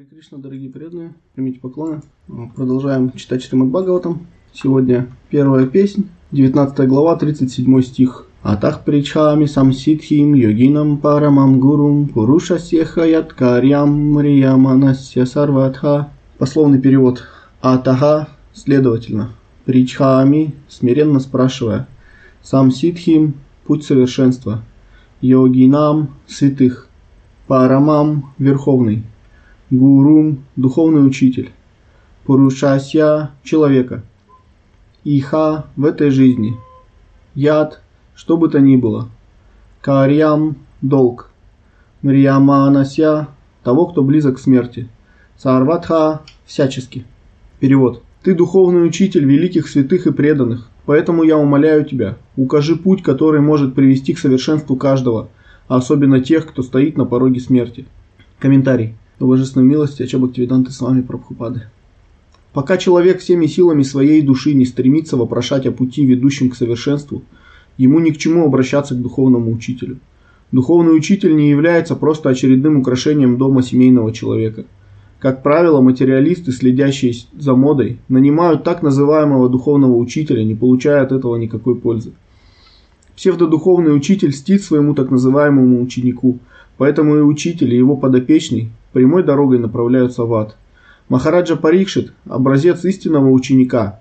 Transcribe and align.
Хари 0.00 0.08
Кришна, 0.08 0.38
дорогие 0.38 0.70
преданные, 0.70 1.12
примите 1.34 1.60
поклоны. 1.60 2.00
Продолжаем 2.56 3.12
читать 3.12 3.42
Шримад 3.42 3.68
Бхагаватам. 3.68 4.26
Сегодня 4.50 5.08
первая 5.28 5.66
песнь, 5.66 6.08
19 6.30 6.88
глава, 6.88 7.16
37 7.16 7.82
стих. 7.82 8.24
Атах 8.42 8.84
причхами 8.84 9.44
самситхим 9.44 10.32
йогинам 10.32 10.96
парамам 10.96 11.60
гурум 11.60 12.08
пуруша 12.08 12.58
сехаят 12.58 13.34
карьям 13.34 14.14
мрияманасya 14.14 15.26
сарватха. 15.26 16.08
Пословный 16.38 16.80
перевод. 16.80 17.24
Атаха, 17.60 18.28
следовательно, 18.54 19.32
причхами, 19.66 20.54
смиренно 20.68 21.20
спрашивая. 21.20 21.88
Самситхим, 22.42 23.34
путь 23.66 23.84
совершенства. 23.84 24.62
Йогинам, 25.20 26.14
святых. 26.26 26.88
Парамам, 27.46 28.32
верховный. 28.38 29.04
Гурум– 29.70 30.42
духовный 30.56 31.06
учитель. 31.06 31.52
Пурушасья– 32.24 33.30
человека. 33.44 34.02
Иха– 35.04 35.66
в 35.76 35.84
этой 35.84 36.10
жизни. 36.10 36.56
Яд– 37.36 37.80
что 38.16 38.36
бы 38.36 38.48
то 38.48 38.58
ни 38.58 38.74
было. 38.74 39.08
Карьям– 39.80 40.56
долг. 40.82 41.30
Мрияманася– 42.02 43.28
того, 43.62 43.86
кто 43.86 44.02
близок 44.02 44.38
к 44.38 44.40
смерти. 44.40 44.88
Сарватха– 45.36 46.22
всячески. 46.46 47.04
Перевод. 47.60 48.02
Ты 48.24 48.34
духовный 48.34 48.84
учитель 48.84 49.24
великих 49.24 49.68
святых 49.68 50.08
и 50.08 50.12
преданных, 50.12 50.68
поэтому 50.84 51.22
я 51.22 51.38
умоляю 51.38 51.84
тебя, 51.84 52.16
укажи 52.36 52.74
путь, 52.74 53.04
который 53.04 53.40
может 53.40 53.76
привести 53.76 54.14
к 54.14 54.18
совершенству 54.18 54.74
каждого, 54.74 55.28
особенно 55.68 56.20
тех, 56.20 56.48
кто 56.48 56.64
стоит 56.64 56.96
на 56.96 57.04
пороге 57.04 57.38
смерти. 57.38 57.86
Комментарий 58.40 58.96
божественной 59.26 59.66
милости 59.66 60.02
Ача 60.02 60.18
Бхактивиданты 60.18 60.72
с 60.72 60.80
вами 60.80 61.02
Прабхупады. 61.02 61.62
Пока 62.52 62.76
человек 62.76 63.20
всеми 63.20 63.46
силами 63.46 63.82
своей 63.82 64.22
души 64.22 64.54
не 64.54 64.66
стремится 64.66 65.16
вопрошать 65.16 65.66
о 65.66 65.72
пути, 65.72 66.04
ведущем 66.04 66.50
к 66.50 66.56
совершенству, 66.56 67.22
ему 67.76 68.00
ни 68.00 68.10
к 68.10 68.18
чему 68.18 68.44
обращаться 68.44 68.94
к 68.94 69.02
духовному 69.02 69.52
учителю. 69.52 69.98
Духовный 70.52 70.96
учитель 70.96 71.36
не 71.36 71.48
является 71.48 71.94
просто 71.94 72.28
очередным 72.28 72.78
украшением 72.78 73.38
дома 73.38 73.62
семейного 73.62 74.12
человека. 74.12 74.64
Как 75.20 75.42
правило, 75.42 75.80
материалисты, 75.80 76.50
следящие 76.50 77.14
за 77.38 77.54
модой, 77.54 77.98
нанимают 78.08 78.64
так 78.64 78.82
называемого 78.82 79.48
духовного 79.48 79.94
учителя, 79.96 80.42
не 80.42 80.56
получая 80.56 81.02
от 81.02 81.12
этого 81.12 81.36
никакой 81.36 81.76
пользы. 81.76 82.12
Псевдодуховный 83.20 83.94
учитель 83.94 84.32
стит 84.32 84.62
своему 84.62 84.94
так 84.94 85.10
называемому 85.10 85.82
ученику, 85.82 86.38
поэтому 86.78 87.18
и 87.18 87.20
учитель, 87.20 87.74
и 87.74 87.76
его 87.76 87.94
подопечный 87.94 88.70
прямой 88.94 89.24
дорогой 89.24 89.58
направляются 89.58 90.24
в 90.24 90.32
ад. 90.32 90.56
Махараджа 91.10 91.56
Парикшит– 91.56 92.14
образец 92.24 92.82
истинного 92.86 93.28
ученика, 93.28 94.00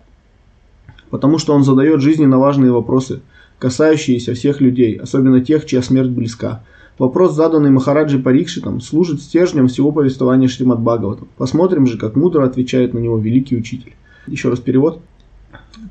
потому 1.09 1.37
что 1.37 1.53
он 1.53 1.65
задает 1.65 1.99
жизненно 1.99 2.39
важные 2.39 2.71
вопросы, 2.71 3.19
касающиеся 3.57 4.35
всех 4.35 4.61
людей, 4.61 4.95
особенно 4.95 5.43
тех, 5.43 5.65
чья 5.65 5.81
смерть 5.81 6.11
близка. 6.11 6.63
Вопрос, 6.97 7.35
заданный 7.35 7.71
Махараджи 7.71 8.19
Парикшитом, 8.19 8.79
служит 8.79 9.21
стержнем 9.21 9.67
всего 9.67 9.91
повествования 9.91 10.47
Шримад 10.47 10.79
Бхагаватам. 10.79 11.27
Посмотрим 11.35 11.87
же, 11.87 11.97
как 11.97 12.15
мудро 12.15 12.45
отвечает 12.45 12.93
на 12.93 12.99
него 12.99 13.17
великий 13.17 13.57
учитель. 13.57 13.95
Еще 14.27 14.47
раз 14.47 14.61
перевод. 14.61 15.01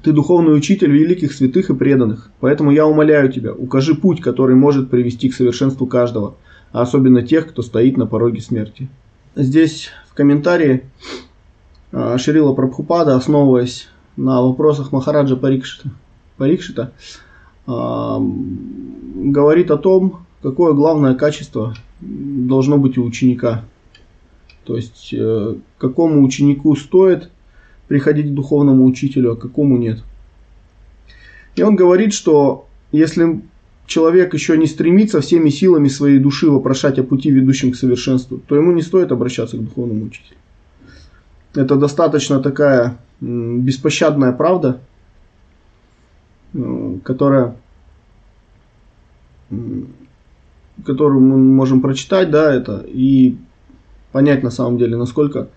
Ты 0.03 0.13
духовный 0.13 0.57
учитель 0.57 0.91
великих 0.91 1.33
святых 1.33 1.71
и 1.71 1.75
преданных, 1.75 2.31
поэтому 2.41 2.71
я 2.71 2.87
умоляю 2.87 3.33
тебя, 3.33 3.53
укажи 3.53 3.95
путь, 3.95 4.21
который 4.21 4.55
может 4.55 4.91
привести 4.91 5.29
к 5.29 5.35
совершенству 5.35 5.87
каждого– 5.87 6.37
а 6.73 6.83
особенно 6.83 7.23
тех, 7.23 7.49
кто 7.49 7.63
стоит 7.63 7.97
на 7.97 8.07
пороге 8.07 8.41
смерти. 8.41 8.89
Здесь 9.35 9.91
в 10.11 10.15
комментарии 10.15 10.85
а, 11.93 12.19
Ширила 12.19 12.55
Прабхупада, 12.55 13.17
основываясь 13.17 13.89
на 14.17 14.43
вопросах 14.43 14.93
Махараджа 14.93 15.37
Парикшита, 15.37 15.91
Парикшита 16.37 16.93
а, 17.67 18.21
говорит 18.21 19.71
о 19.71 19.79
том, 19.79 20.27
какое 20.43 20.73
главное 20.73 21.15
качество 21.15 21.75
должно 22.01 22.79
быть 22.79 22.99
у 22.99 23.05
ученика. 23.05 23.65
То 24.65 24.77
есть, 24.77 25.15
э, 25.15 25.55
какому 25.79 26.23
ученику 26.23 26.77
стоит 26.77 27.31
приходить 27.89 28.31
к 28.31 28.35
духовному 28.35 28.85
учителю, 28.85 29.33
а 29.33 29.37
какому 29.37 29.77
нет. 29.77 30.03
И 31.57 31.63
он 31.63 31.75
говорит, 31.75 32.13
что 32.13 32.69
если 32.93 33.43
человек 33.87 34.35
еще 34.35 34.57
не 34.57 34.67
стремится 34.67 35.21
всеми 35.21 35.49
силами 35.49 35.89
своей 35.89 36.19
души 36.19 36.49
вопрошать 36.49 36.99
о 36.99 37.03
пути, 37.03 37.31
ведущем 37.31 37.73
к 37.73 37.77
совершенству, 37.77 38.39
то 38.39 38.55
ему 38.55 38.73
не 38.73 38.83
стоит 38.83 39.11
обращаться 39.11 39.57
к 39.57 39.65
духовному 39.65 40.05
учителю. 40.05 40.37
Это 41.55 41.77
достаточно 41.77 42.41
такая 42.41 42.99
беспощадная 43.21 44.33
правда, 44.33 44.81
э, 46.53 46.99
которая, 47.03 47.57
которую 50.85 51.21
мы 51.21 51.39
можем 51.39 51.81
прочитать, 51.81 52.31
да, 52.31 52.55
это 52.55 52.85
и 52.87 53.37
понять 54.13 54.43
на 54.43 54.51
самом 54.51 54.79
деле, 54.79 54.97
насколько 54.97 55.49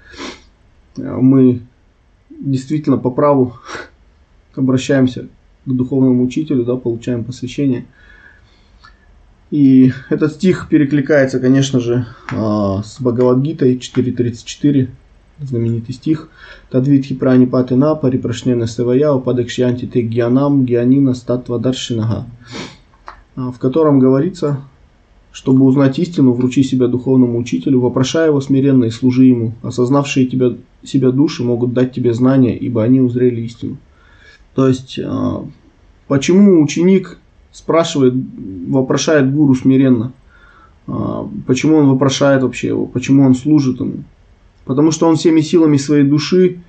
э, 0.98 1.02
мы 1.04 1.62
действительно 2.42 2.98
по 2.98 3.12
праву 3.12 3.56
обращаемся 4.56 5.28
к 5.66 5.72
духовному 5.72 6.24
учителю, 6.24 6.66
да, 6.66 6.76
получаем 6.76 7.24
посвящение– 7.24 7.86
и 9.52 9.92
этот 10.10 10.32
стих 10.32 10.68
перекликается, 10.70 11.40
конечно 11.40 11.82
же, 11.82 12.08
а, 12.32 12.82
с 12.84 13.02
Бхагавадгитой 13.02 13.76
4.34, 13.76 14.88
знаменитый 15.42 15.94
стих. 15.94 16.30
Тадвидхи 16.70 17.16
пранипаты 17.16 17.76
на 17.76 17.96
парипрашнена 17.96 18.66
севая 18.66 19.12
упадакшьянти 19.12 19.88
те 19.88 20.02
гьянам 20.04 20.64
гьянина 20.64 21.14
статва 21.14 21.60
даршинага, 21.60 22.28
в 23.36 23.58
котором 23.60 24.00
говорится, 24.00 24.62
чтобы 25.32 25.66
узнать 25.66 25.98
истину, 25.98 26.34
вручи 26.34 26.64
себя 26.64 26.88
духовному 26.88 27.40
учителю, 27.40 27.80
вопрошая 27.80 28.28
его 28.28 28.42
смиренно 28.42 28.86
и 28.86 28.90
служи 28.90 29.26
ему. 29.26 29.54
Осознавшие 29.64 30.26
тебя, 30.26 30.54
себя 30.84 31.12
души 31.12 31.44
могут 31.44 31.74
дать 31.74 31.94
тебе 31.94 32.14
знания, 32.14 32.58
ибо 32.58 32.84
они 32.84 33.00
узрели 33.00 33.42
истину. 33.42 33.78
То 34.56 34.68
есть, 34.68 35.00
а, 35.04 35.46
почему 36.08 36.62
ученик 36.62 37.18
спрашивает, 37.52 38.14
вопрошает 38.68 39.34
гуру 39.34 39.56
смиренно, 39.56 40.12
а, 40.88 41.30
почему 41.48 41.78
он 41.78 41.88
вопрошает 41.90 42.44
вообще 42.44 42.68
его, 42.68 42.86
почему 42.86 43.24
он 43.24 43.36
служит 43.36 43.80
ему. 43.80 44.04
Потому 44.66 44.92
что 44.92 45.08
он 45.08 45.16
всеми 45.16 45.42
силами 45.42 45.78
своей 45.78 46.04
души 46.04 46.60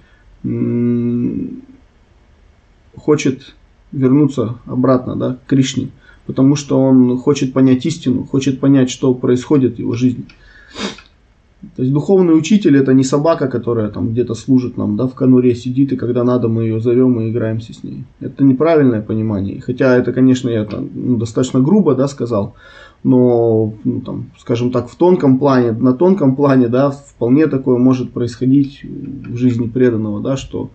хочет 2.97 3.55
вернуться 3.93 4.59
обратно 4.67 5.15
да, 5.15 5.35
к 5.35 5.47
Кришне, 5.47 5.91
потому 6.27 6.57
что 6.57 6.81
он 6.81 7.19
хочет 7.19 7.53
понять 7.53 7.87
истину, 7.87 8.25
хочет 8.25 8.61
понять, 8.61 8.91
что 8.91 9.15
происходит 9.15 9.77
в 9.77 9.79
его 9.79 9.95
жизни. 9.95 10.25
То 11.77 11.83
есть 11.83 11.95
духовный 11.95 12.37
учитель 12.37 12.77
это 12.77 12.93
не 12.93 13.05
собака, 13.05 13.47
которая 13.47 13.89
там 13.89 14.11
где-то 14.11 14.35
служит 14.35 14.77
нам, 14.77 14.97
да, 14.97 15.07
в 15.07 15.15
конуре 15.15 15.55
сидит, 15.55 15.93
и 15.93 15.97
когда 15.97 16.25
надо, 16.25 16.49
мы 16.49 16.65
ее 16.65 16.81
зовем 16.81 17.21
и 17.21 17.31
играемся 17.31 17.73
с 17.73 17.85
ней. 17.85 18.05
Это 18.21 18.43
неправильное 18.43 19.01
понимание. 19.01 19.61
Хотя 19.61 19.97
это, 19.97 20.13
конечно, 20.13 20.49
я 20.49 20.65
там, 20.65 20.89
ну, 20.93 21.17
достаточно 21.17 21.61
грубо, 21.61 21.95
да, 21.95 22.09
сказал, 22.09 22.57
но, 23.05 23.75
ну, 23.85 24.01
там, 24.01 24.31
скажем 24.39 24.73
так, 24.73 24.89
в 24.91 24.97
тонком 24.97 25.39
плане, 25.39 25.71
на 25.73 25.93
тонком 25.93 26.35
плане, 26.35 26.67
да, 26.67 26.91
вполне 26.91 27.47
такое 27.47 27.79
может 27.79 28.13
происходить 28.13 28.81
в 28.83 29.37
жизни 29.37 29.69
преданного, 29.69 30.21
да, 30.21 30.37
что 30.37 30.71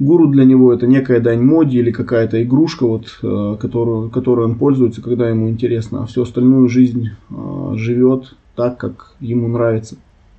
гуру 0.00 0.26
для 0.26 0.44
него 0.44 0.72
это 0.72 0.86
некая 0.86 1.20
дань 1.20 1.42
моде 1.42 1.78
или 1.78 1.92
какая-то 1.92 2.42
игрушка, 2.42 2.86
вот, 2.86 3.18
э, 3.22 3.56
которую, 3.60 4.10
которую 4.10 4.48
он 4.48 4.54
пользуется, 4.56 5.02
когда 5.02 5.28
ему 5.28 5.48
интересно, 5.48 6.02
а 6.02 6.06
всю 6.06 6.22
остальную 6.22 6.68
жизнь 6.68 7.10
э, 7.30 7.72
живет 7.76 8.34
так, 8.56 8.78
как 8.78 9.14
ему 9.20 9.46
нравится. 9.46 9.96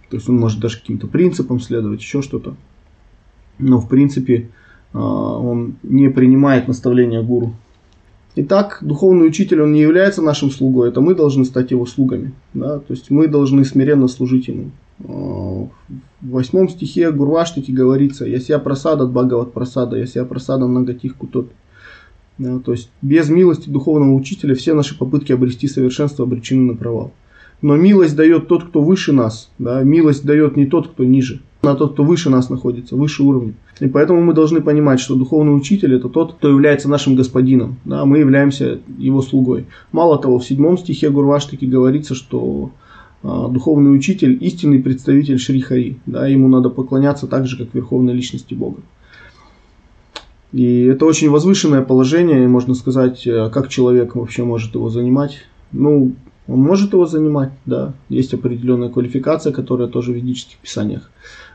То 0.09 0.17
есть 0.17 0.27
он 0.27 0.37
может 0.37 0.59
даже 0.59 0.79
каким-то 0.79 1.07
принципам 1.07 1.61
следовать, 1.61 2.01
еще 2.01 2.21
что-то. 2.21 2.55
Но 3.59 3.79
в 3.79 3.87
принципе 3.87 4.49
а, 4.91 4.99
он 4.99 5.75
не 5.83 6.09
принимает 6.09 6.67
наставления 6.67 7.21
гуру. 7.21 7.53
Итак, 8.35 8.79
духовный 8.81 9.27
учитель, 9.27 9.61
он 9.61 9.71
не 9.71 9.81
является 9.81 10.21
нашим 10.21 10.51
слугой, 10.51 10.89
это 10.89 11.01
мы 11.01 11.15
должны 11.15 11.45
стать 11.45 11.71
его 11.71 11.85
слугами. 11.85 12.33
Да? 12.53 12.79
То 12.79 12.93
есть 12.93 13.09
мы 13.09 13.27
должны 13.27 13.63
смиренно 13.65 14.07
служить 14.07 14.47
ему. 14.47 14.71
В 15.03 15.69
восьмом 16.21 16.69
стихе 16.69 17.11
Гурваштики 17.11 17.71
говорится, 17.71 18.25
«Я 18.25 18.39
себя 18.39 18.59
просада 18.59 19.07
Бхагават 19.07 19.53
просада, 19.53 19.97
я 19.97 20.05
себя 20.05 20.25
просада 20.25 20.67
многотих 20.67 21.15
кутот». 21.15 21.51
Да? 22.37 22.59
То 22.59 22.71
есть 22.71 22.89
без 23.01 23.29
милости 23.29 23.69
духовного 23.69 24.13
учителя 24.13 24.55
все 24.55 24.73
наши 24.73 24.97
попытки 24.97 25.31
обрести 25.31 25.67
совершенство 25.67 26.25
обречены 26.25 26.71
на 26.71 26.77
провал. 26.77 27.13
Но 27.61 27.75
милость 27.75 28.15
дает 28.15 28.47
тот, 28.47 28.65
кто 28.65 28.81
выше 28.81 29.13
нас. 29.13 29.51
Да? 29.59 29.83
Милость 29.83 30.25
дает 30.25 30.57
не 30.57 30.65
тот, 30.65 30.87
кто 30.87 31.03
ниже, 31.03 31.41
а 31.61 31.75
тот, 31.75 31.93
кто 31.93 32.03
выше 32.03 32.29
нас 32.29 32.49
находится, 32.49 32.95
выше 32.95 33.21
уровня. 33.21 33.53
И 33.79 33.87
поэтому 33.87 34.21
мы 34.21 34.33
должны 34.33 34.61
понимать, 34.61 34.99
что 34.99 35.15
духовный 35.15 35.55
учитель 35.55 35.93
это 35.93 36.09
тот, 36.09 36.33
кто 36.33 36.49
является 36.49 36.89
нашим 36.89 37.15
господином. 37.15 37.77
Да? 37.85 38.05
Мы 38.05 38.19
являемся 38.19 38.79
его 38.97 39.21
слугой. 39.21 39.67
Мало 39.91 40.17
того, 40.17 40.39
в 40.39 40.45
седьмом 40.45 40.77
стихе 40.77 41.09
Гурваштаки 41.11 41.65
говорится, 41.65 42.15
что 42.15 42.71
духовный 43.23 43.95
учитель, 43.95 44.37
истинный 44.41 44.79
представитель 44.79 45.37
Шри 45.37 45.61
Хари. 45.61 45.99
Да, 46.05 46.27
ему 46.27 46.47
надо 46.47 46.69
поклоняться 46.69 47.27
так 47.27 47.47
же, 47.47 47.57
как 47.57 47.73
верховной 47.73 48.13
личности 48.13 48.53
Бога. 48.53 48.81
И 50.51 50.83
это 50.83 51.05
очень 51.05 51.29
возвышенное 51.29 51.81
положение, 51.81 52.43
и 52.43 52.47
можно 52.47 52.73
сказать, 52.73 53.25
э, 53.25 53.49
как 53.49 53.69
человек 53.69 54.15
вообще 54.15 54.43
может 54.43 54.75
его 54.75 54.89
занимать. 54.89 55.37
Ну, 55.71 56.13
он 56.47 56.59
может 56.59 56.91
его 56.91 57.05
занимать, 57.05 57.51
да. 57.65 57.93
Есть 58.09 58.33
определенная 58.33 58.89
квалификация, 58.89 59.53
которая 59.53 59.87
тоже 59.87 60.11
в 60.11 60.15
ведических 60.15 60.57
писаниях 60.57 61.09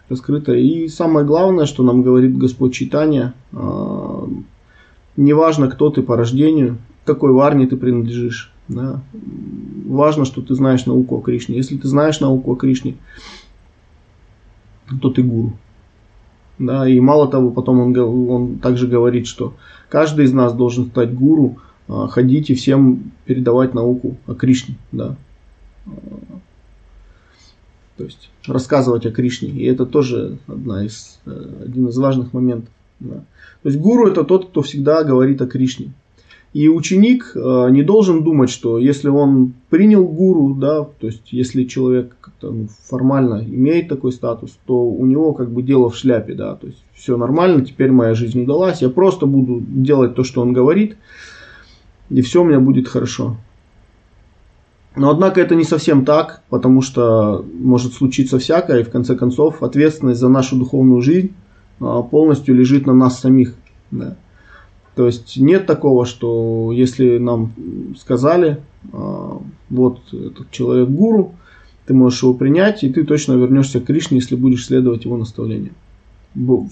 раскрыта. 0.09 0.55
И 0.55 0.89
самое 0.89 1.27
главное, 1.27 1.67
что 1.67 1.83
нам 1.83 2.03
говорит 2.03 2.39
Господь 2.39 2.73
Читания, 2.73 3.35
а, 3.53 4.27
неважно, 5.17 5.69
кто 5.69 5.91
ты 5.91 6.03
по 6.03 6.17
рождению, 6.17 6.79
какой 7.05 7.33
варне 7.33 7.67
ты 7.67 7.77
принадлежишь. 7.77 8.53
Да. 8.69 9.01
Важно, 9.87 10.25
что 10.25 10.43
ты 10.43 10.55
знаешь 10.55 10.87
науку 10.87 11.19
о 11.19 11.21
Кришне. 11.21 11.57
Если 11.57 11.77
ты 11.77 11.87
знаешь 11.89 12.21
науку 12.21 12.53
о 12.53 12.57
Кришне, 12.57 12.97
то 15.01 15.11
ты 15.11 15.23
гуру. 15.23 15.53
Да, 16.59 16.89
и 16.89 16.99
мало 17.01 17.29
того, 17.29 17.51
потом 17.51 17.81
он, 17.81 17.99
он 17.99 18.59
также 18.59 18.87
говорит, 18.87 19.27
что 19.27 19.55
каждый 19.89 20.25
из 20.25 20.33
нас 20.33 20.55
должен 20.55 20.87
стать 20.87 21.15
гуру, 21.15 21.59
а, 21.87 22.09
ходить 22.09 22.51
и 22.51 22.55
всем 22.55 23.13
передавать 23.27 23.75
науку 23.75 24.17
о 24.27 24.35
Кришне. 24.35 24.77
Да. 24.91 25.17
То 27.97 28.05
есть 28.05 28.31
рассказывать 28.47 29.07
о 29.07 29.11
Кришне. 29.11 29.51
И 29.51 29.65
это 29.65 29.87
тоже 29.87 30.39
одна 30.47 30.85
из, 30.85 31.21
э, 31.27 31.63
один 31.65 31.89
из 31.89 31.97
важных 31.97 32.33
моментов. 32.33 32.71
Да. 33.01 33.25
То 33.63 33.69
есть 33.69 33.79
гуру 33.79 34.09
это 34.09 34.25
тот, 34.25 34.49
кто 34.49 34.63
всегда 34.63 35.05
говорит 35.05 35.41
о 35.43 35.47
Кришне. 35.47 35.93
И 36.57 36.69
ученик 36.69 37.33
э, 37.35 37.69
не 37.71 37.83
должен 37.83 38.25
думать, 38.25 38.49
что 38.49 38.79
если 38.79 39.11
он 39.11 39.53
принял 39.69 40.07
гуру, 40.07 40.55
да, 40.55 40.85
то 40.85 41.07
есть 41.07 41.31
если 41.31 41.65
человек 41.65 42.17
как-то 42.19 42.51
ну, 42.51 42.69
формально 42.89 43.45
имеет 43.47 43.91
такой 43.91 44.11
статус, 44.11 44.59
то 44.65 44.89
у 44.89 45.05
него 45.05 45.35
как 45.35 45.51
бы 45.51 45.63
дело 45.63 45.91
в 45.91 45.97
шляпе, 45.99 46.33
да, 46.33 46.55
то 46.55 46.69
есть 46.69 46.83
все 46.95 47.19
нормально, 47.19 47.63
теперь 47.63 47.91
моя 47.91 48.15
жизнь 48.15 48.43
удалась, 48.43 48.81
я 48.81 48.89
просто 48.89 49.27
буду 49.27 49.63
делать 49.69 50.15
то, 50.15 50.25
что 50.25 50.41
он 50.41 50.55
говорит, 50.55 50.97
и 52.09 52.23
все 52.23 52.41
у 52.41 52.47
меня 52.47 52.59
будет 52.59 52.89
хорошо. 52.89 53.37
Но 54.97 55.11
однако 55.11 55.43
это 55.43 55.55
не 55.57 55.65
совсем 55.65 56.07
так, 56.07 56.43
потому 56.49 56.81
что 56.81 57.45
может 57.53 57.93
случиться 57.93 58.39
всякое, 58.39 58.81
и 58.81 58.85
в 58.85 58.89
конце 58.89 59.15
концов 59.15 59.63
ответственность 59.63 60.21
за 60.21 60.31
нашу 60.31 60.57
духовную 60.57 61.03
жизнь 61.03 61.35
э, 61.83 62.03
полностью 62.11 62.55
лежит 62.55 62.87
на 62.87 62.95
нас 62.95 63.21
самих. 63.21 63.57
Да. 63.91 64.17
То 64.97 65.07
есть 65.07 65.37
нет 65.37 65.67
такого, 65.67 66.07
что 66.07 66.73
если 66.73 67.19
нам 67.19 67.53
сказали, 67.99 68.63
а, 68.93 69.39
вот 69.69 70.01
этот 70.11 70.51
человек 70.51 70.89
гуру, 70.89 71.35
ты 71.85 71.93
можешь 71.93 72.23
его 72.23 72.33
принять, 72.33 72.83
и 72.83 72.89
ты 72.89 73.05
точно 73.05 73.35
вернешься 73.35 73.79
к 73.79 73.85
Кришне, 73.85 74.17
если 74.19 74.37
будешь 74.37 74.65
следовать 74.65 75.05
его 75.05 75.19
наставлениям. 75.19 75.75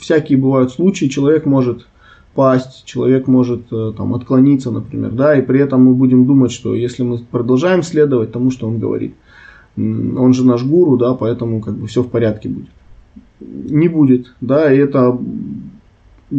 Всякие 0.00 0.38
бывают 0.38 0.72
случаи, 0.72 1.06
человек 1.06 1.44
может 1.44 1.86
пасть, 2.34 2.84
человек 2.86 3.26
может 3.26 3.70
э, 3.70 3.92
там, 3.96 4.14
отклониться, 4.14 4.70
например, 4.70 5.12
да, 5.12 5.38
и 5.38 5.42
при 5.42 5.60
этом 5.60 5.84
мы 5.84 5.94
будем 5.94 6.24
думать, 6.24 6.50
что 6.50 6.74
если 6.74 7.02
мы 7.02 7.18
продолжаем 7.18 7.82
следовать 7.82 8.32
тому, 8.32 8.50
что 8.50 8.66
он 8.66 8.78
говорит, 8.78 9.14
он 9.76 10.32
же 10.32 10.46
наш 10.46 10.64
гуру, 10.64 10.96
да, 10.96 11.12
поэтому 11.14 11.60
как 11.60 11.74
бы 11.74 11.86
все 11.88 12.02
в 12.02 12.08
порядке 12.08 12.48
будет. 12.48 12.70
Не 13.40 13.88
будет, 13.88 14.34
да, 14.40 14.72
и 14.72 14.78
это 14.78 15.18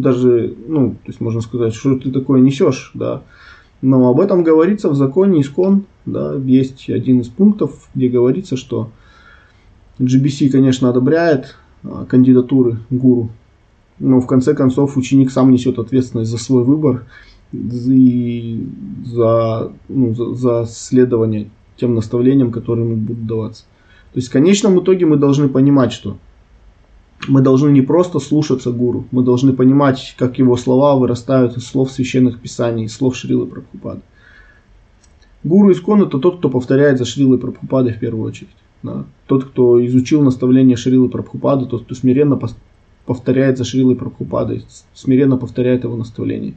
даже, 0.01 0.56
ну, 0.68 0.92
то 0.92 1.07
есть 1.07 1.21
можно 1.21 1.42
сказать, 1.42 1.74
что 1.74 1.97
ты 1.97 2.12
такое 2.12 2.42
несешь, 2.42 2.92
да. 2.94 3.24
Но 3.81 4.09
об 4.09 4.19
этом 4.19 4.44
говорится 4.44 4.89
в 4.89 4.95
законе 4.95 5.42
Искон, 5.42 5.86
да, 6.06 6.36
есть 6.36 6.89
один 6.89 7.21
из 7.21 7.27
пунктов, 7.27 7.89
где 7.94 8.09
говорится, 8.09 8.57
что 8.57 8.89
GBC, 10.00 10.50
конечно, 10.50 10.89
одобряет 10.89 11.56
а, 11.83 12.06
кандидатуры 12.06 12.80
гуру, 12.89 13.30
но 14.00 14.19
в 14.19 14.27
конце 14.27 14.53
концов 14.53 14.97
ученик 14.97 15.31
сам 15.31 15.51
несет 15.51 15.80
ответственность 15.80 16.31
за 16.31 16.38
свой 16.38 16.63
выбор 16.63 17.06
и 17.53 18.68
за, 19.06 19.71
ну, 19.88 20.13
за, 20.13 20.33
за 20.33 20.65
следование 20.68 21.50
тем 21.77 21.95
наставлениям, 21.95 22.51
которые 22.51 22.86
ему 22.86 22.98
будут 22.98 23.25
даваться. 23.25 23.63
То 24.13 24.19
есть 24.19 24.30
в 24.30 24.31
конечном 24.31 24.80
итоге 24.80 25.06
мы 25.06 25.18
должны 25.18 25.50
понимать, 25.50 25.91
что 25.91 26.18
мы 27.27 27.42
должны 27.42 27.69
не 27.69 27.81
просто 27.81 28.19
слушаться 28.19 28.72
гуру, 28.72 29.06
мы 29.12 29.24
должны 29.24 29.54
понимать, 29.54 30.16
как 30.18 30.39
его 30.39 30.57
слова 30.57 30.95
вырастают 30.95 31.57
из 31.57 31.66
слов 31.66 31.92
священных 31.92 32.39
писаний, 32.39 32.86
из 32.86 32.95
слов 32.95 33.16
Шрилы 33.16 33.45
Прабхупады. 33.45 34.01
Гуру 35.44 35.72
Искон 35.72 36.01
это 36.01 36.18
тот, 36.18 36.39
кто 36.39 36.50
повторяет 36.50 36.98
за 36.98 37.06
Шрилой 37.06 37.38
Прабхупадой 37.38 37.94
в 37.94 38.00
первую 38.00 38.25
очередь. 38.25 38.50
Да. 38.81 39.06
Тот, 39.27 39.45
кто 39.45 39.86
изучил 39.86 40.22
наставление 40.22 40.75
Шрилы 40.75 41.10
Прабхупады, 41.10 41.66
тот, 41.66 41.83
кто 41.86 41.95
смиренно 41.95 42.39
повторяет 43.06 43.57
за 43.57 43.63
Шрилой 43.63 43.95
Прабхупадой, 43.95 44.66
смиренно 44.94 45.38
повторяет 45.38 45.83
его 45.83 45.95
наставление. 45.95 46.56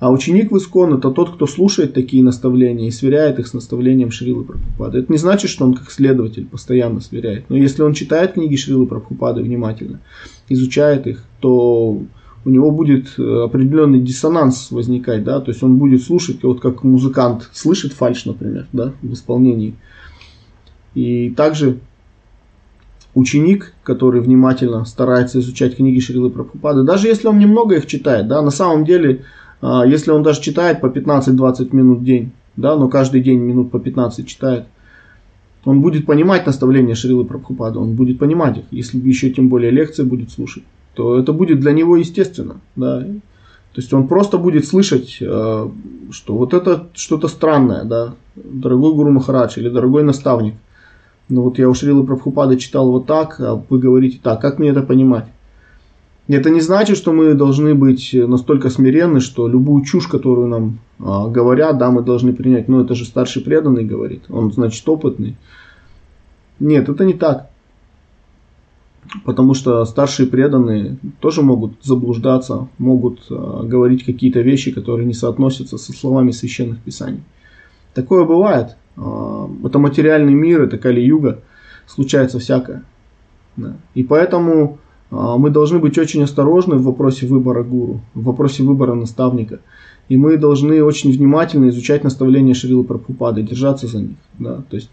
А 0.00 0.12
ученик 0.12 0.52
в 0.52 0.56
Искон 0.56 0.94
это 0.94 1.10
тот, 1.10 1.34
кто 1.34 1.46
слушает 1.46 1.92
такие 1.92 2.22
наставления 2.22 2.86
и 2.86 2.92
сверяет 2.92 3.40
их 3.40 3.48
с 3.48 3.52
наставлением 3.52 4.12
Шрилы 4.12 4.44
Прабхупады. 4.44 4.98
Это 4.98 5.10
не 5.12 5.18
значит, 5.18 5.50
что 5.50 5.64
он 5.64 5.74
как 5.74 5.90
следователь 5.90 6.46
постоянно 6.46 7.00
сверяет. 7.00 7.50
Но 7.50 7.56
если 7.56 7.82
он 7.82 7.94
читает 7.94 8.34
книги 8.34 8.54
Шрилы 8.54 8.86
Прабхупады 8.86 9.42
внимательно, 9.42 10.00
изучает 10.48 11.08
их, 11.08 11.24
то 11.40 12.00
у 12.44 12.50
него 12.50 12.70
будет 12.70 13.18
э, 13.18 13.42
определенный 13.44 14.00
диссонанс 14.00 14.70
возникать, 14.70 15.24
да, 15.24 15.40
то 15.40 15.50
есть 15.50 15.62
он 15.64 15.76
будет 15.76 16.02
слушать, 16.02 16.44
вот 16.44 16.60
как 16.60 16.84
музыкант 16.84 17.50
слышит 17.52 17.92
фальш, 17.92 18.24
например, 18.24 18.68
да, 18.72 18.92
в 19.02 19.12
исполнении. 19.12 19.74
И 20.94 21.30
также 21.30 21.80
ученик, 23.14 23.74
который 23.82 24.20
внимательно 24.20 24.84
старается 24.84 25.40
изучать 25.40 25.76
книги 25.76 25.98
Шрилы 25.98 26.30
Прабхупады, 26.30 26.84
даже 26.84 27.08
если 27.08 27.26
он 27.26 27.38
немного 27.38 27.74
их 27.74 27.86
читает, 27.86 28.28
да, 28.28 28.40
на 28.42 28.50
самом 28.50 28.84
деле 28.84 29.24
если 29.62 30.10
он 30.10 30.22
даже 30.22 30.40
читает 30.40 30.80
по 30.80 30.86
15-20 30.86 31.74
минут 31.74 31.98
в 31.98 32.04
день, 32.04 32.32
да, 32.56 32.76
но 32.76 32.88
каждый 32.88 33.20
день 33.20 33.38
минут 33.40 33.70
по 33.70 33.78
15 33.78 34.26
читает, 34.26 34.66
он 35.64 35.80
будет 35.80 36.06
понимать 36.06 36.46
наставления 36.46 36.94
Шрилы 36.94 37.24
Прабхупада, 37.24 37.78
он 37.78 37.94
будет 37.94 38.18
понимать 38.18 38.58
их, 38.58 38.64
если 38.70 38.98
еще 38.98 39.30
тем 39.30 39.48
более 39.48 39.70
лекции 39.70 40.02
будет 40.02 40.30
слушать, 40.30 40.64
то 40.94 41.18
это 41.18 41.32
будет 41.32 41.60
для 41.60 41.72
него 41.72 41.96
естественно, 41.96 42.60
да. 42.76 43.00
То 43.00 43.80
есть 43.80 43.92
он 43.92 44.08
просто 44.08 44.38
будет 44.38 44.66
слышать, 44.66 45.18
э, 45.20 45.68
что 46.10 46.34
вот 46.34 46.54
это 46.54 46.88
что-то 46.94 47.28
странное, 47.28 47.84
да, 47.84 48.14
дорогой 48.34 48.94
Гуру 48.94 49.10
Махарадж 49.10 49.58
или 49.58 49.68
дорогой 49.68 50.02
наставник. 50.02 50.54
Ну 51.28 51.42
вот 51.42 51.58
я 51.58 51.68
у 51.68 51.74
Шрилы 51.74 52.04
Прабхупада 52.04 52.56
читал 52.56 52.90
вот 52.90 53.06
так, 53.06 53.38
а 53.38 53.62
вы 53.68 53.78
говорите 53.78 54.18
так, 54.22 54.40
как 54.40 54.58
мне 54.58 54.70
это 54.70 54.82
понимать? 54.82 55.26
Это 56.28 56.50
не 56.50 56.60
значит, 56.60 56.98
что 56.98 57.12
мы 57.12 57.32
должны 57.32 57.74
быть 57.74 58.10
настолько 58.12 58.68
смиренны, 58.68 59.20
что 59.20 59.48
любую 59.48 59.82
чушь, 59.84 60.06
которую 60.06 60.48
нам 60.48 60.78
а, 60.98 61.26
говорят, 61.26 61.78
да, 61.78 61.90
мы 61.90 62.02
должны 62.02 62.34
принять. 62.34 62.68
Но 62.68 62.82
это 62.82 62.94
же 62.94 63.06
старший 63.06 63.40
преданный 63.40 63.84
говорит, 63.84 64.24
он, 64.28 64.52
значит, 64.52 64.86
опытный. 64.86 65.36
Нет, 66.60 66.90
это 66.90 67.06
не 67.06 67.14
так. 67.14 67.48
Потому 69.24 69.54
что 69.54 69.82
старшие 69.86 70.28
преданные 70.28 70.98
тоже 71.20 71.40
могут 71.40 71.82
заблуждаться, 71.82 72.68
могут 72.76 73.20
а, 73.30 73.62
говорить 73.62 74.04
какие-то 74.04 74.40
вещи, 74.40 74.70
которые 74.70 75.06
не 75.06 75.14
соотносятся 75.14 75.78
со 75.78 75.94
словами 75.94 76.32
священных 76.32 76.78
писаний. 76.80 77.22
Такое 77.94 78.24
бывает. 78.24 78.76
А, 78.98 79.48
это 79.64 79.78
материальный 79.78 80.34
мир, 80.34 80.60
это 80.60 80.76
Кали-юга, 80.76 81.40
случается 81.86 82.38
всякое. 82.38 82.84
И 83.94 84.04
поэтому 84.04 84.78
мы 85.10 85.50
должны 85.50 85.78
быть 85.78 85.96
очень 85.98 86.22
осторожны 86.22 86.76
в 86.76 86.82
вопросе 86.82 87.26
выбора 87.26 87.62
гуру, 87.62 88.00
в 88.14 88.24
вопросе 88.24 88.62
выбора 88.62 88.94
наставника. 88.94 89.60
И 90.08 90.16
мы 90.16 90.36
должны 90.36 90.82
очень 90.82 91.12
внимательно 91.12 91.68
изучать 91.68 92.04
наставления 92.04 92.54
Шрилы 92.54 92.84
Прабхупады, 92.84 93.42
держаться 93.42 93.86
за 93.86 94.00
них. 94.00 94.16
Да? 94.38 94.62
То 94.68 94.76
есть 94.76 94.90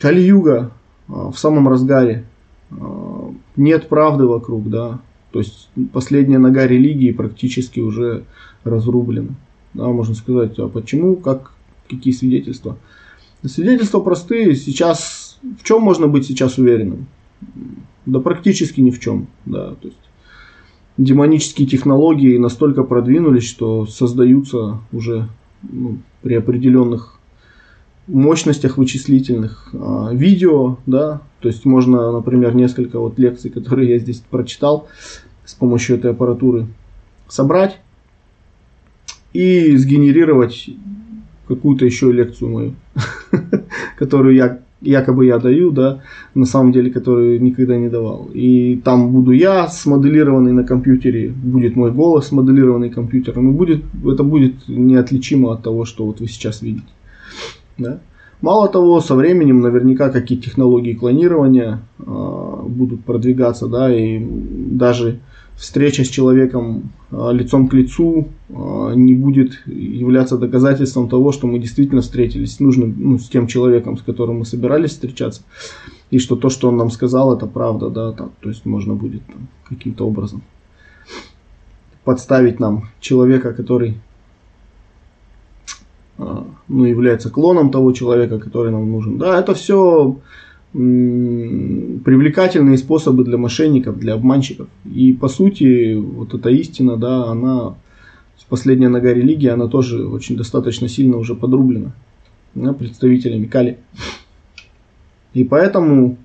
Кали-юга 0.00 0.70
а, 1.08 1.30
в 1.30 1.38
самом 1.38 1.68
разгаре, 1.68 2.24
а, 2.70 3.32
нет 3.56 3.88
правды 3.88 4.26
вокруг, 4.26 4.68
да, 4.68 5.00
то 5.30 5.38
есть 5.38 5.68
последняя 5.92 6.38
нога 6.38 6.66
религии 6.66 7.12
практически 7.12 7.80
уже 7.80 8.24
разрублена. 8.64 9.34
Да, 9.74 9.86
можно 9.88 10.14
сказать, 10.14 10.58
а 10.58 10.68
почему, 10.68 11.16
как, 11.16 11.52
какие 11.88 12.12
свидетельства? 12.12 12.76
Свидетельства 13.44 14.00
простые. 14.00 14.54
Сейчас, 14.56 15.38
в 15.42 15.62
чем 15.62 15.82
можно 15.82 16.08
быть 16.08 16.26
сейчас 16.26 16.58
уверенным? 16.58 17.06
Да 18.06 18.20
практически 18.20 18.80
ни 18.80 18.90
в 18.90 19.00
чем. 19.00 19.28
Да, 19.46 19.74
то 19.74 19.88
есть 19.88 19.98
демонические 20.96 21.66
технологии 21.66 22.36
настолько 22.36 22.82
продвинулись, 22.82 23.48
что 23.48 23.86
создаются 23.86 24.80
уже 24.92 25.28
ну, 25.62 25.98
при 26.22 26.34
определенных 26.34 27.18
мощностях 28.06 28.76
вычислительных 28.76 29.70
а, 29.72 30.10
видео, 30.12 30.78
да, 30.86 31.22
то 31.40 31.48
есть 31.48 31.64
можно, 31.64 32.12
например, 32.12 32.54
несколько 32.54 32.98
вот 32.98 33.18
лекций, 33.18 33.50
которые 33.50 33.90
я 33.90 33.98
здесь 33.98 34.22
прочитал, 34.30 34.88
с 35.44 35.54
помощью 35.54 35.96
этой 35.96 36.10
аппаратуры 36.10 36.66
собрать 37.28 37.80
и 39.32 39.76
сгенерировать 39.76 40.70
какую-то 41.48 41.84
еще 41.84 42.12
лекцию 42.12 42.50
мою, 42.50 42.74
которую 43.98 44.34
я 44.34 44.60
якобы 44.80 45.26
я 45.26 45.38
даю, 45.38 45.70
да, 45.70 46.00
на 46.34 46.46
самом 46.46 46.72
деле, 46.72 46.90
который 46.90 47.38
никогда 47.38 47.76
не 47.76 47.88
давал. 47.88 48.30
И 48.32 48.80
там 48.84 49.12
буду 49.12 49.32
я 49.32 49.68
смоделированный 49.68 50.52
на 50.52 50.64
компьютере, 50.64 51.30
будет 51.30 51.76
мой 51.76 51.92
голос 51.92 52.28
смоделированный 52.28 52.90
компьютером, 52.90 53.50
и 53.50 53.52
будет, 53.52 53.82
это 54.04 54.22
будет 54.22 54.68
неотличимо 54.68 55.52
от 55.52 55.62
того, 55.62 55.84
что 55.84 56.06
вот 56.06 56.20
вы 56.20 56.28
сейчас 56.28 56.62
видите. 56.62 56.88
Да? 57.78 58.00
Мало 58.40 58.68
того, 58.68 59.00
со 59.00 59.14
временем 59.14 59.60
наверняка 59.60 60.08
какие 60.08 60.38
технологии 60.38 60.94
клонирования 60.94 61.80
э, 61.98 62.62
будут 62.66 63.04
продвигаться, 63.04 63.66
да, 63.66 63.94
и 63.94 64.24
даже 64.24 65.20
встреча 65.60 66.04
с 66.04 66.08
человеком 66.08 66.90
э, 67.10 67.32
лицом 67.32 67.68
к 67.68 67.74
лицу 67.74 68.28
э, 68.48 68.92
не 68.94 69.12
будет 69.12 69.60
являться 69.66 70.38
доказательством 70.38 71.08
того, 71.08 71.32
что 71.32 71.46
мы 71.46 71.58
действительно 71.58 72.00
встретились 72.00 72.60
нужным, 72.60 72.94
ну, 72.98 73.18
с 73.18 73.28
тем 73.28 73.46
человеком, 73.46 73.98
с 73.98 74.02
которым 74.02 74.38
мы 74.38 74.46
собирались 74.46 74.92
встречаться, 74.92 75.42
и 76.10 76.18
что 76.18 76.36
то, 76.36 76.48
что 76.48 76.68
он 76.68 76.78
нам 76.78 76.90
сказал, 76.90 77.36
это 77.36 77.46
правда, 77.46 77.90
да, 77.90 78.12
там, 78.12 78.32
то 78.40 78.48
есть 78.48 78.64
можно 78.64 78.94
будет 78.94 79.22
там, 79.26 79.48
каким-то 79.68 80.06
образом 80.06 80.42
подставить 82.04 82.58
нам 82.58 82.88
человека, 82.98 83.52
который 83.52 83.98
э, 86.16 86.36
ну, 86.68 86.84
является 86.86 87.28
клоном 87.28 87.70
того 87.70 87.92
человека, 87.92 88.38
который 88.38 88.72
нам 88.72 88.90
нужен. 88.90 89.18
Да, 89.18 89.38
это 89.38 89.52
все 89.52 90.16
привлекательные 90.72 92.78
способы 92.78 93.24
для 93.24 93.38
мошенников, 93.38 93.98
для 93.98 94.14
обманщиков. 94.14 94.68
И 94.84 95.12
по 95.12 95.28
сути, 95.28 95.94
вот 95.94 96.34
эта 96.34 96.50
истина, 96.50 96.96
да, 96.96 97.24
она, 97.24 97.74
последняя 98.48 98.88
нога 98.88 99.12
религии, 99.12 99.48
она 99.48 99.68
тоже 99.68 100.06
очень 100.06 100.36
достаточно 100.36 100.88
сильно 100.88 101.16
уже 101.16 101.34
подрублена 101.34 101.92
да, 102.54 102.72
представителями 102.72 103.46
Кали. 103.46 103.78
И 105.32 105.44
поэтому 105.44 106.18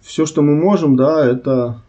все, 0.00 0.26
что 0.26 0.42
мы 0.42 0.56
можем, 0.56 0.96
да, 0.96 1.26
это 1.26 1.82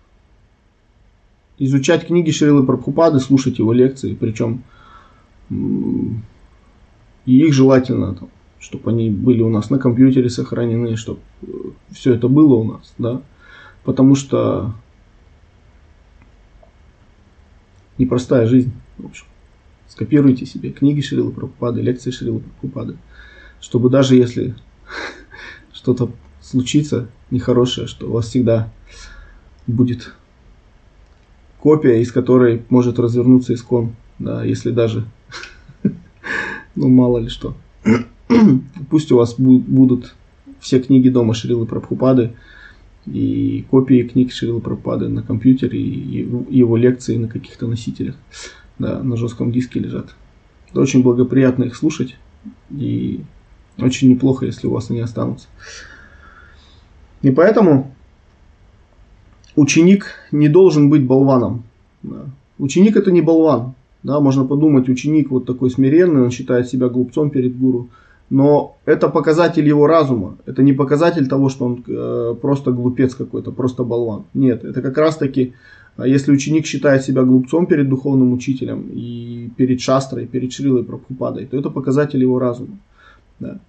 изучать 1.58 2.08
книги 2.08 2.32
Шрилы 2.32 2.66
Прабхупады, 2.66 3.20
слушать 3.20 3.60
его 3.60 3.74
лекции, 3.74 4.14
причем 4.14 4.64
и 5.50 6.16
их 7.26 7.54
желательно 7.54 8.16
там, 8.16 8.30
чтобы 8.64 8.92
они 8.92 9.10
были 9.10 9.42
у 9.42 9.50
нас 9.50 9.70
на 9.70 9.78
компьютере 9.78 10.30
сохранены, 10.30 10.96
чтобы 10.96 11.20
э, 11.42 11.48
все 11.92 12.14
это 12.14 12.30
было 12.30 12.54
у 12.54 12.64
нас, 12.64 12.94
да, 12.98 13.22
потому 13.84 14.16
что 14.16 14.74
непростая 17.98 18.48
жизнь, 18.48 18.72
в 18.98 19.06
общем. 19.06 19.26
Скопируйте 19.90 20.46
себе 20.46 20.72
книги 20.72 21.02
Шрилы 21.02 21.32
Прабхупады, 21.32 21.82
лекции 21.82 22.12
Шрилы 22.12 22.40
Прабхупады, 22.40 22.98
чтобы 23.60 23.90
даже 23.90 24.16
если 24.16 24.56
что-то 25.74 26.14
случится 26.40 27.10
нехорошее, 27.32 27.88
что 27.88 28.08
у 28.08 28.14
вас 28.14 28.28
всегда 28.28 28.72
будет 29.68 30.14
копия, 31.60 32.02
из 32.02 32.14
которой 32.14 32.64
может 32.70 32.98
развернуться 32.98 33.54
искон, 33.54 33.94
да, 34.20 34.46
если 34.46 34.72
даже, 34.72 35.06
ну 36.76 36.88
мало 36.88 37.18
ли 37.18 37.28
что. 37.28 37.58
Пусть 38.90 39.12
у 39.12 39.18
вас 39.18 39.36
будут 39.38 40.16
все 40.60 40.80
книги 40.80 41.10
дома 41.10 41.34
Шрилы 41.34 41.66
Прабхупады 41.66 42.34
и 43.06 43.66
копии 43.70 44.04
книг 44.04 44.32
Шрилы 44.32 44.62
Прабхупады 44.62 45.10
на 45.10 45.22
компьютере 45.22 45.80
и 45.80 46.28
его 46.50 46.78
лекции 46.78 47.18
на 47.18 47.28
каких-то 47.28 47.68
носителях 47.68 48.16
да, 48.80 49.02
на 49.04 49.18
жестком 49.18 49.52
диске 49.52 49.80
лежат. 49.80 50.16
Это 50.72 50.82
очень 50.82 51.04
благоприятно 51.04 51.66
их 51.66 51.76
слушать 51.76 52.16
и 52.72 53.22
очень 53.78 54.10
неплохо, 54.10 54.46
если 54.46 54.68
у 54.68 54.72
вас 54.72 54.90
они 54.90 55.00
останутся. 55.00 55.48
И 57.22 57.32
поэтому 57.32 57.94
ученик 59.56 60.08
не 60.32 60.50
должен 60.50 60.90
быть 60.90 61.06
болваном. 61.06 61.64
Да. 62.02 62.26
Ученик 62.58 62.98
это 62.98 63.12
не 63.12 63.22
болван. 63.22 63.74
Да, 64.04 64.20
можно 64.20 64.46
подумать, 64.46 64.90
ученик 64.90 65.32
вот 65.32 65.46
такой 65.46 65.72
смиренный, 65.72 66.24
он 66.24 66.32
считает 66.32 66.68
себя 66.68 66.90
глупцом 66.90 67.30
перед 67.30 67.58
гуру 67.58 67.90
но 68.30 68.78
это 68.86 69.10
показатель 69.10 69.68
его 69.68 69.88
разума. 69.88 70.38
Это 70.46 70.64
не 70.64 70.74
показатель 70.74 71.28
того, 71.28 71.50
что 71.50 71.66
он 71.66 71.84
э, 71.88 72.36
просто 72.42 72.72
глупец 72.72 73.16
какой-то, 73.16 73.52
просто 73.52 73.84
болван. 73.84 74.24
Нет, 74.34 74.64
это 74.64 74.82
как 74.82 74.98
раз 74.98 75.18
таки, 75.18 75.54
э, 75.98 76.04
если 76.08 76.32
ученик 76.32 76.66
считает 76.66 77.04
себя 77.04 77.24
глупцом 77.24 77.66
перед 77.66 77.90
духовным 77.90 78.34
учителем 78.34 78.90
и 78.92 79.52
перед 79.58 79.82
шастрой, 79.82 80.26
перед 80.26 80.52
Шрилой 80.52 80.84
Прабхупадой, 80.84 81.46
то 81.46 81.58
это 81.58 81.70
показатель 81.70 82.22
его 82.22 82.40
разума. 82.40 82.78
Да. 83.40 83.60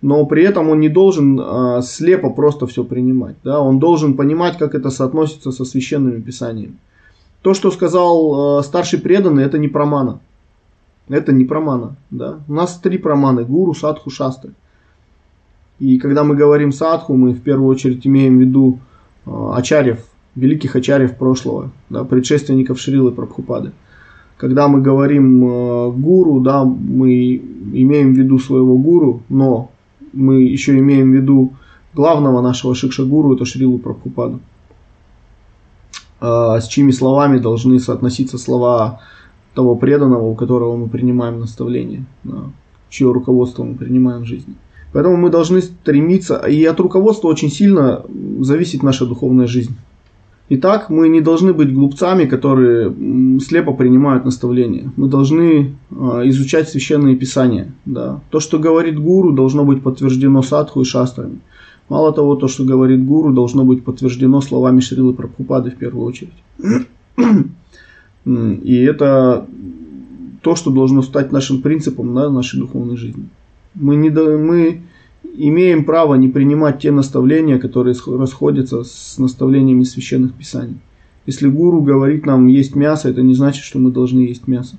Но 0.00 0.26
при 0.26 0.44
этом 0.44 0.68
он 0.68 0.80
не 0.80 0.88
должен 0.88 1.40
э, 1.40 1.82
слепо 1.82 2.30
просто 2.30 2.66
все 2.66 2.84
принимать. 2.84 3.36
Да. 3.44 3.60
Он 3.60 3.78
должен 3.78 4.14
понимать, 4.14 4.58
как 4.58 4.74
это 4.74 4.90
соотносится 4.90 5.50
со 5.50 5.64
священными 5.64 6.20
писаниями. 6.20 6.76
То, 7.42 7.52
что 7.54 7.70
сказал 7.70 8.60
э, 8.60 8.62
старший 8.62 9.00
преданный, 9.00 9.44
это 9.44 9.58
не 9.58 9.68
промана. 9.68 10.20
Это 11.08 11.32
не 11.32 11.44
прамана. 11.44 11.96
Да? 12.10 12.40
У 12.48 12.52
нас 12.52 12.78
три 12.78 12.98
праманы. 12.98 13.44
Гуру, 13.44 13.74
садху, 13.74 14.10
шастры. 14.10 14.52
И 15.78 15.98
когда 15.98 16.24
мы 16.24 16.36
говорим 16.36 16.72
садху, 16.72 17.14
мы 17.14 17.32
в 17.32 17.40
первую 17.40 17.68
очередь 17.68 18.06
имеем 18.06 18.38
в 18.38 18.40
виду 18.40 18.78
э, 19.26 19.50
ачарьев, 19.54 19.98
великих 20.34 20.76
ачарьев 20.76 21.16
прошлого, 21.16 21.70
да, 21.90 22.04
предшественников 22.04 22.78
Шрилы 22.78 23.10
Прабхупады. 23.10 23.72
Когда 24.36 24.68
мы 24.68 24.80
говорим 24.80 25.44
э, 25.44 25.90
гуру, 25.90 26.40
да, 26.40 26.64
мы 26.64 27.36
имеем 27.36 28.14
в 28.14 28.16
виду 28.16 28.38
своего 28.38 28.78
гуру, 28.78 29.22
но 29.28 29.70
мы 30.12 30.42
еще 30.42 30.78
имеем 30.78 31.10
в 31.10 31.14
виду 31.14 31.52
главного 31.92 32.40
нашего 32.40 32.74
шикша-гуру, 32.74 33.34
это 33.34 33.44
Шрилу 33.44 33.78
Прабхупаду. 33.78 34.40
Э, 36.20 36.58
с 36.60 36.66
чьими 36.68 36.92
словами 36.92 37.38
должны 37.38 37.80
соотноситься 37.80 38.38
слова 38.38 39.00
того 39.54 39.76
преданного, 39.76 40.24
у 40.24 40.34
которого 40.34 40.76
мы 40.76 40.88
принимаем 40.88 41.40
наставление, 41.40 42.04
да, 42.24 42.50
чье 42.90 43.10
руководство 43.12 43.64
мы 43.64 43.74
принимаем 43.74 44.22
в 44.22 44.26
жизни. 44.26 44.54
Поэтому 44.92 45.16
мы 45.16 45.30
должны 45.30 45.60
стремиться, 45.62 46.36
и 46.36 46.64
от 46.64 46.78
руководства 46.78 47.28
очень 47.28 47.50
сильно 47.50 48.04
зависит 48.40 48.82
наша 48.82 49.06
духовная 49.06 49.46
жизнь. 49.46 49.74
Итак, 50.50 50.90
мы 50.90 51.08
не 51.08 51.20
должны 51.20 51.54
быть 51.54 51.72
глупцами, 51.72 52.26
которые 52.26 52.94
слепо 53.40 53.72
принимают 53.72 54.24
наставления. 54.26 54.92
Мы 54.96 55.08
должны 55.08 55.74
а, 55.90 56.20
изучать 56.28 56.68
священные 56.68 57.16
писания. 57.16 57.72
Да. 57.86 58.20
То, 58.30 58.40
что 58.40 58.58
говорит 58.58 59.00
гуру, 59.00 59.32
должно 59.32 59.64
быть 59.64 59.82
подтверждено 59.82 60.42
садху 60.42 60.82
и 60.82 60.84
шастрами. 60.84 61.38
Мало 61.88 62.12
того, 62.12 62.36
то, 62.36 62.46
что 62.46 62.64
говорит 62.64 63.04
гуру, 63.04 63.32
должно 63.32 63.64
быть 63.64 63.84
подтверждено 63.84 64.42
словами 64.42 64.80
Шрилы 64.80 65.14
Прабхупады 65.14 65.70
в 65.70 65.76
первую 65.76 66.06
очередь. 66.06 66.32
И 68.24 68.82
это 68.82 69.46
то, 70.42 70.56
что 70.56 70.70
должно 70.70 71.02
стать 71.02 71.32
нашим 71.32 71.62
принципом 71.62 72.14
на 72.14 72.30
нашей 72.30 72.60
духовной 72.60 72.96
жизни. 72.96 73.28
Мы, 73.74 73.96
не, 73.96 74.10
мы 74.10 74.82
имеем 75.36 75.84
право 75.84 76.14
не 76.14 76.28
принимать 76.28 76.80
те 76.80 76.90
наставления, 76.90 77.58
которые 77.58 77.94
расходятся 78.06 78.84
с 78.84 79.18
наставлениями 79.18 79.84
священных 79.84 80.34
писаний. 80.34 80.78
Если 81.26 81.48
гуру 81.48 81.80
говорит 81.80 82.26
нам 82.26 82.46
есть 82.46 82.76
мясо, 82.76 83.08
это 83.08 83.22
не 83.22 83.34
значит, 83.34 83.64
что 83.64 83.78
мы 83.78 83.90
должны 83.90 84.20
есть 84.20 84.46
мясо. 84.46 84.76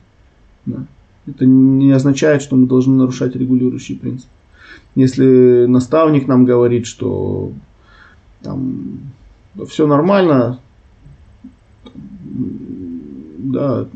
Да. 0.65 0.85
Это 1.27 1.45
не 1.45 1.91
означает, 1.91 2.41
что 2.41 2.55
мы 2.55 2.67
должны 2.67 2.95
нарушать 2.95 3.35
регулирующий 3.35 3.97
принцип. 3.97 4.29
Если 4.93 5.65
наставник 5.65 6.27
нам 6.27 6.45
говорит, 6.45 6.85
что 6.85 7.51
там, 8.41 8.99
все 9.67 9.87
нормально, 9.87 10.59
да, 13.51 13.87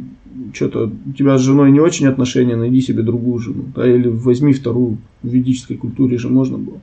что-то 0.53 0.91
у 1.05 1.13
тебя 1.13 1.37
с 1.37 1.41
женой 1.41 1.71
не 1.71 1.79
очень 1.79 2.07
отношения, 2.07 2.55
найди 2.55 2.81
себе 2.81 3.03
другую 3.03 3.39
жену, 3.39 3.65
да, 3.75 3.87
или 3.87 4.07
возьми 4.07 4.53
вторую. 4.53 4.97
В 5.21 5.27
ведической 5.27 5.77
культуре 5.77 6.17
же 6.17 6.29
можно 6.29 6.57
было. 6.57 6.81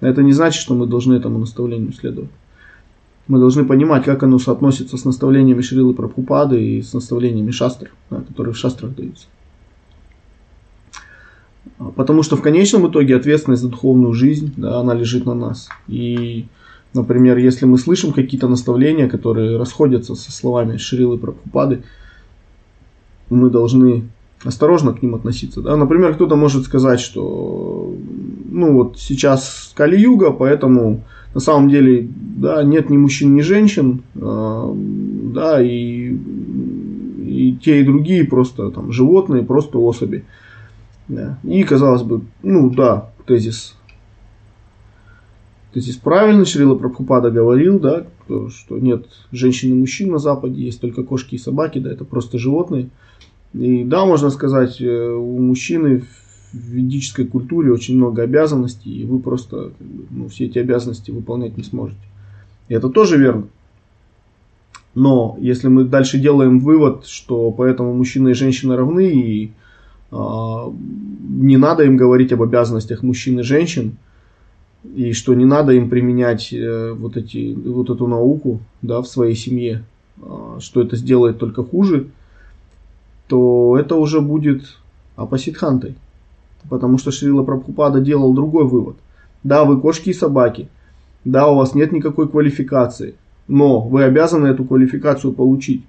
Это 0.00 0.22
не 0.22 0.32
значит, 0.32 0.60
что 0.60 0.74
мы 0.74 0.86
должны 0.86 1.14
этому 1.14 1.38
наставлению 1.38 1.92
следовать. 1.92 2.30
Мы 3.28 3.38
должны 3.38 3.64
понимать, 3.64 4.04
как 4.04 4.22
оно 4.22 4.38
соотносится 4.38 4.96
с 4.96 5.04
наставлениями 5.04 5.60
Шрилы 5.60 5.94
Прабхупады 5.94 6.62
и 6.62 6.82
с 6.82 6.92
наставлениями 6.92 7.50
шастр, 7.50 7.90
да, 8.08 8.20
которые 8.20 8.54
в 8.54 8.58
шастрах 8.58 8.94
даются. 8.94 9.26
Потому 11.96 12.22
что 12.22 12.36
в 12.36 12.42
конечном 12.42 12.88
итоге 12.88 13.16
ответственность 13.16 13.62
за 13.62 13.68
духовную 13.68 14.12
жизнь, 14.12 14.52
да, 14.56 14.78
она 14.80 14.94
лежит 14.94 15.26
на 15.26 15.34
нас. 15.34 15.68
И, 15.88 16.46
например, 16.96 17.38
если 17.38 17.64
мы 17.66 17.78
слышим 17.78 18.12
какие-то 18.12 18.48
наставления, 18.48 19.08
которые 19.08 19.56
расходятся 19.56 20.14
со 20.14 20.32
словами 20.32 20.76
Шрилы 20.76 21.18
Прабхупады, 21.18 21.82
мы 23.30 23.50
должны 23.50 24.04
осторожно 24.44 24.92
к 24.92 25.02
ним 25.02 25.14
относиться. 25.14 25.60
Да? 25.60 25.76
Например, 25.76 26.14
кто-то 26.14 26.36
может 26.36 26.64
сказать, 26.64 27.00
что 27.00 27.94
ну 28.50 28.74
вот 28.74 28.98
сейчас 28.98 29.72
Кали-юга, 29.74 30.30
поэтому 30.30 31.04
на 31.34 31.40
самом 31.40 31.68
деле 31.68 32.08
да, 32.10 32.62
нет 32.62 32.90
ни 32.90 32.96
мужчин, 32.96 33.34
ни 33.34 33.40
женщин, 33.40 34.02
э, 34.14 34.72
да, 35.34 35.62
и, 35.62 36.16
и 37.26 37.58
те, 37.62 37.80
и 37.80 37.84
другие 37.84 38.24
просто 38.24 38.70
там 38.70 38.92
животные, 38.92 39.42
просто 39.42 39.78
особи. 39.78 40.24
Да. 41.08 41.38
И 41.44 41.62
казалось 41.62 42.02
бы, 42.02 42.22
ну 42.42 42.70
да, 42.70 43.10
тезис 43.26 43.76
здесь 45.80 45.96
правильно 45.96 46.44
Шрила 46.44 46.74
Прабхупада 46.74 47.30
говорил, 47.30 47.78
да, 47.78 48.06
что 48.26 48.78
нет 48.78 49.06
женщин 49.32 49.72
и 49.72 49.74
мужчин 49.74 50.10
на 50.10 50.18
Западе, 50.18 50.62
есть 50.62 50.80
только 50.80 51.02
кошки 51.02 51.34
и 51.34 51.38
собаки, 51.38 51.78
да, 51.78 51.92
это 51.92 52.04
просто 52.04 52.38
животные. 52.38 52.88
И 53.52 53.84
да, 53.84 54.04
можно 54.04 54.30
сказать, 54.30 54.80
э, 54.80 55.12
у 55.12 55.38
мужчины 55.38 56.04
в 56.52 56.56
ведической 56.56 57.26
культуре 57.26 57.72
очень 57.72 57.96
много 57.96 58.22
обязанностей, 58.22 58.90
и 58.90 59.04
вы 59.04 59.18
просто 59.18 59.72
ну, 60.10 60.28
все 60.28 60.46
эти 60.46 60.58
обязанности 60.58 61.10
выполнять 61.10 61.56
не 61.56 61.62
сможете. 61.62 62.00
И 62.68 62.74
это 62.74 62.88
тоже 62.88 63.16
верно. 63.18 63.48
Но 64.94 65.36
если 65.40 65.68
мы 65.68 65.84
дальше 65.84 66.18
делаем 66.18 66.58
вывод, 66.58 67.06
что 67.06 67.50
поэтому 67.50 67.92
мужчина 67.92 68.28
и 68.28 68.34
женщина 68.34 68.76
равны, 68.76 69.10
и 69.12 69.52
а, 70.10 70.72
не 71.28 71.58
надо 71.58 71.84
им 71.84 71.96
говорить 71.96 72.32
об 72.32 72.42
обязанностях 72.42 73.02
мужчин 73.02 73.40
и 73.40 73.42
женщин, 73.42 73.98
и 74.84 75.12
что 75.12 75.34
не 75.34 75.44
надо 75.44 75.72
им 75.72 75.88
применять 75.88 76.52
э, 76.52 76.92
вот, 76.92 77.16
эти, 77.16 77.54
вот 77.54 77.90
эту 77.90 78.06
науку 78.06 78.60
да, 78.82 79.02
в 79.02 79.06
своей 79.06 79.34
семье, 79.34 79.84
э, 80.20 80.58
что 80.60 80.80
это 80.80 80.96
сделает 80.96 81.38
только 81.38 81.64
хуже, 81.64 82.08
то 83.28 83.76
это 83.78 83.96
уже 83.96 84.20
будет 84.20 84.62
апасидхантой. 85.16 85.96
Потому 86.68 86.98
что 86.98 87.10
Шрила 87.10 87.42
Прабхупада 87.42 88.00
делал 88.00 88.32
другой 88.34 88.64
вывод. 88.64 88.96
Да, 89.42 89.64
вы 89.64 89.80
кошки 89.80 90.10
и 90.10 90.14
собаки. 90.14 90.68
Да, 91.24 91.48
у 91.48 91.56
вас 91.56 91.74
нет 91.74 91.92
никакой 91.92 92.28
квалификации. 92.28 93.14
Но 93.48 93.80
вы 93.80 94.04
обязаны 94.04 94.48
эту 94.48 94.64
квалификацию 94.64 95.32
получить. 95.32 95.84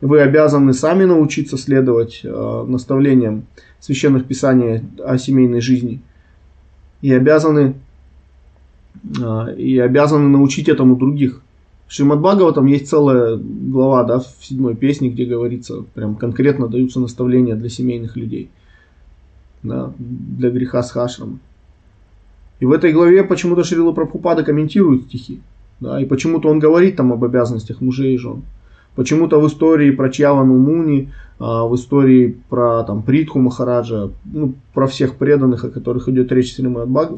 Вы 0.00 0.20
обязаны 0.20 0.72
сами 0.72 1.04
научиться 1.04 1.56
следовать 1.56 2.20
э, 2.24 2.64
наставлениям 2.66 3.44
священных 3.80 4.26
писаний 4.26 4.82
о 5.04 5.18
семейной 5.18 5.60
жизни. 5.60 6.00
И 7.02 7.12
обязаны 7.12 7.68
а, 7.68 7.74
и 9.56 9.78
обязаны 9.78 10.28
научить 10.28 10.68
этому 10.68 10.96
других. 10.96 11.40
В 11.86 11.92
Шримад 11.92 12.54
там 12.54 12.66
есть 12.66 12.88
целая 12.88 13.36
глава 13.36 14.04
да, 14.04 14.20
в 14.20 14.26
седьмой 14.40 14.76
песне, 14.76 15.08
где 15.08 15.24
говорится, 15.24 15.82
прям 15.94 16.14
конкретно 16.14 16.68
даются 16.68 17.00
наставления 17.00 17.56
для 17.56 17.68
семейных 17.68 18.16
людей, 18.16 18.48
да, 19.62 19.92
для 19.98 20.50
греха 20.50 20.82
с 20.82 20.92
хашром. 20.92 21.40
И 22.60 22.66
в 22.66 22.72
этой 22.72 22.92
главе 22.92 23.24
почему-то 23.24 23.64
Шрила 23.64 23.92
Прабхупада 23.92 24.44
комментирует 24.44 25.06
стихи. 25.06 25.40
Да, 25.80 26.00
и 26.00 26.04
почему-то 26.04 26.50
он 26.50 26.58
говорит 26.58 26.96
там 26.96 27.10
об 27.12 27.24
обязанностях 27.24 27.80
мужей 27.80 28.14
и 28.14 28.18
жен. 28.18 28.42
Почему-то 28.94 29.40
в 29.40 29.46
истории 29.46 29.90
про 29.92 30.10
Чьявану 30.10 30.58
Муни, 30.58 31.10
а, 31.38 31.66
в 31.66 31.74
истории 31.74 32.36
про 32.50 32.84
там, 32.84 33.02
Притху 33.02 33.38
Махараджа, 33.38 34.10
ну, 34.26 34.54
про 34.74 34.86
всех 34.86 35.14
преданных, 35.14 35.64
о 35.64 35.70
которых 35.70 36.08
идет 36.08 36.30
речь 36.32 36.52
в 36.52 36.56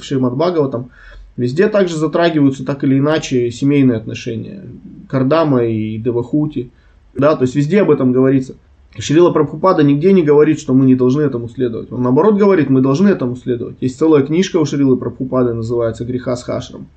Шримад 0.05 0.35
Бхагаватам, 0.35 0.91
Везде 1.37 1.69
также 1.69 1.97
затрагиваются 1.97 2.65
так 2.65 2.85
или 2.85 2.99
иначе 2.99 3.51
семейные 3.51 3.97
отношения. 3.97 4.65
Кардама 5.09 5.65
и 5.65 5.97
Девахути. 5.97 6.71
Да, 7.15 7.37
то 7.37 7.43
есть 7.43 7.55
везде 7.55 7.83
об 7.83 7.91
этом 7.91 8.13
говорится. 8.13 8.55
Шрила 8.99 9.31
Прабхупада 9.31 9.83
нигде 9.83 10.13
не 10.13 10.23
говорит, 10.23 10.61
что 10.61 10.75
мы 10.75 10.85
не 10.85 10.95
должны 10.95 11.23
этому 11.23 11.49
следовать. 11.49 11.91
Он 11.91 12.03
наоборот 12.03 12.37
говорит, 12.37 12.69
мы 12.69 12.83
должны 12.83 13.09
этому 13.09 13.37
следовать. 13.37 13.77
Есть 13.81 13.99
целая 13.99 14.23
книжка 14.23 14.59
у 14.59 14.67
Шрилы 14.67 14.99
Прабхупады, 14.99 15.55
называется 15.55 16.05
«Греха 16.05 16.37
с 16.37 16.43
Хашром». 16.43 16.89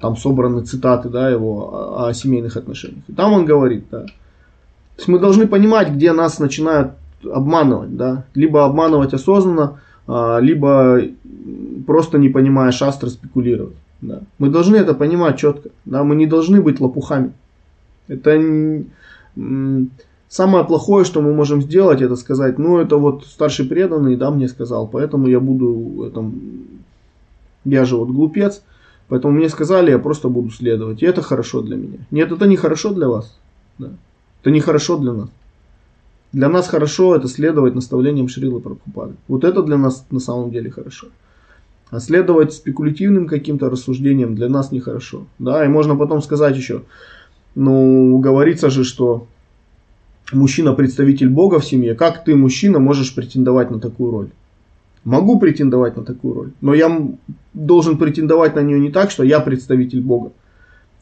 Там 0.00 0.16
собраны 0.16 0.62
цитаты 0.62 1.08
да, 1.08 1.30
его 1.30 1.96
о, 1.96 2.08
о 2.08 2.14
семейных 2.14 2.56
отношениях. 2.56 3.04
И 3.08 3.12
там 3.12 3.32
он 3.32 3.46
говорит, 3.46 3.84
да. 3.90 4.02
То 4.02 4.12
есть 4.98 5.08
мы 5.08 5.18
должны 5.18 5.46
понимать, 5.46 5.90
где 5.90 6.12
нас 6.12 6.38
начинают 6.38 6.92
обманывать. 7.24 7.96
Да? 7.96 8.24
Либо 8.34 8.64
обманывать 8.64 9.14
осознанно, 9.14 9.80
либо 10.40 11.02
просто 11.86 12.18
не 12.18 12.28
понимая 12.28 12.72
шастры 12.72 13.10
спекулировать. 13.10 13.76
Да. 14.00 14.20
Мы 14.38 14.48
должны 14.48 14.76
это 14.76 14.94
понимать 14.94 15.38
четко. 15.38 15.70
Да? 15.84 16.02
Мы 16.04 16.16
не 16.16 16.26
должны 16.26 16.60
быть 16.60 16.80
лопухами. 16.80 17.32
Это 18.08 18.82
самое 20.28 20.64
плохое, 20.64 21.04
что 21.04 21.20
мы 21.20 21.34
можем 21.34 21.60
сделать, 21.62 22.02
это 22.02 22.16
сказать, 22.16 22.58
ну 22.58 22.78
это 22.78 22.96
вот 22.96 23.24
старший 23.24 23.66
преданный, 23.66 24.16
да, 24.16 24.30
мне 24.30 24.48
сказал, 24.48 24.86
поэтому 24.88 25.26
я 25.26 25.40
буду, 25.40 26.04
это, 26.06 26.24
я 27.64 27.84
же 27.84 27.96
вот 27.96 28.08
глупец, 28.08 28.62
поэтому 29.08 29.34
мне 29.34 29.48
сказали, 29.48 29.90
я 29.90 29.98
просто 29.98 30.28
буду 30.28 30.50
следовать. 30.50 31.02
И 31.02 31.06
это 31.06 31.22
хорошо 31.22 31.62
для 31.62 31.76
меня. 31.76 31.98
Нет, 32.10 32.32
это 32.32 32.46
не 32.46 32.56
хорошо 32.56 32.92
для 32.92 33.08
вас. 33.08 33.38
Да. 33.78 33.90
Это 34.40 34.50
не 34.50 34.60
хорошо 34.60 34.98
для 34.98 35.12
нас. 35.12 35.30
Для 36.32 36.48
нас 36.48 36.68
хорошо 36.68 37.16
это 37.16 37.26
следовать 37.28 37.74
наставлениям 37.74 38.28
Шрилы 38.28 38.60
Прабхупады. 38.60 39.14
Вот 39.26 39.44
это 39.44 39.62
для 39.62 39.76
нас 39.76 40.06
на 40.10 40.20
самом 40.20 40.50
деле 40.50 40.70
хорошо. 40.70 41.08
А 41.90 41.98
следовать 41.98 42.52
спекулятивным 42.52 43.26
каким-то 43.26 43.68
рассуждениям 43.68 44.36
для 44.36 44.48
нас 44.48 44.70
нехорошо. 44.70 45.26
Да, 45.40 45.64
и 45.64 45.68
можно 45.68 45.96
потом 45.96 46.22
сказать 46.22 46.56
еще, 46.56 46.82
ну, 47.56 48.18
говорится 48.18 48.70
же, 48.70 48.84
что 48.84 49.26
мужчина 50.32 50.72
представитель 50.72 51.28
Бога 51.28 51.58
в 51.58 51.64
семье, 51.64 51.96
как 51.96 52.22
ты, 52.22 52.36
мужчина, 52.36 52.78
можешь 52.78 53.12
претендовать 53.12 53.72
на 53.72 53.80
такую 53.80 54.12
роль? 54.12 54.28
Могу 55.02 55.40
претендовать 55.40 55.96
на 55.96 56.04
такую 56.04 56.34
роль, 56.34 56.52
но 56.60 56.74
я 56.74 57.10
должен 57.54 57.96
претендовать 57.96 58.54
на 58.54 58.60
нее 58.60 58.78
не 58.78 58.90
так, 58.90 59.10
что 59.10 59.24
я 59.24 59.40
представитель 59.40 60.00
Бога. 60.00 60.30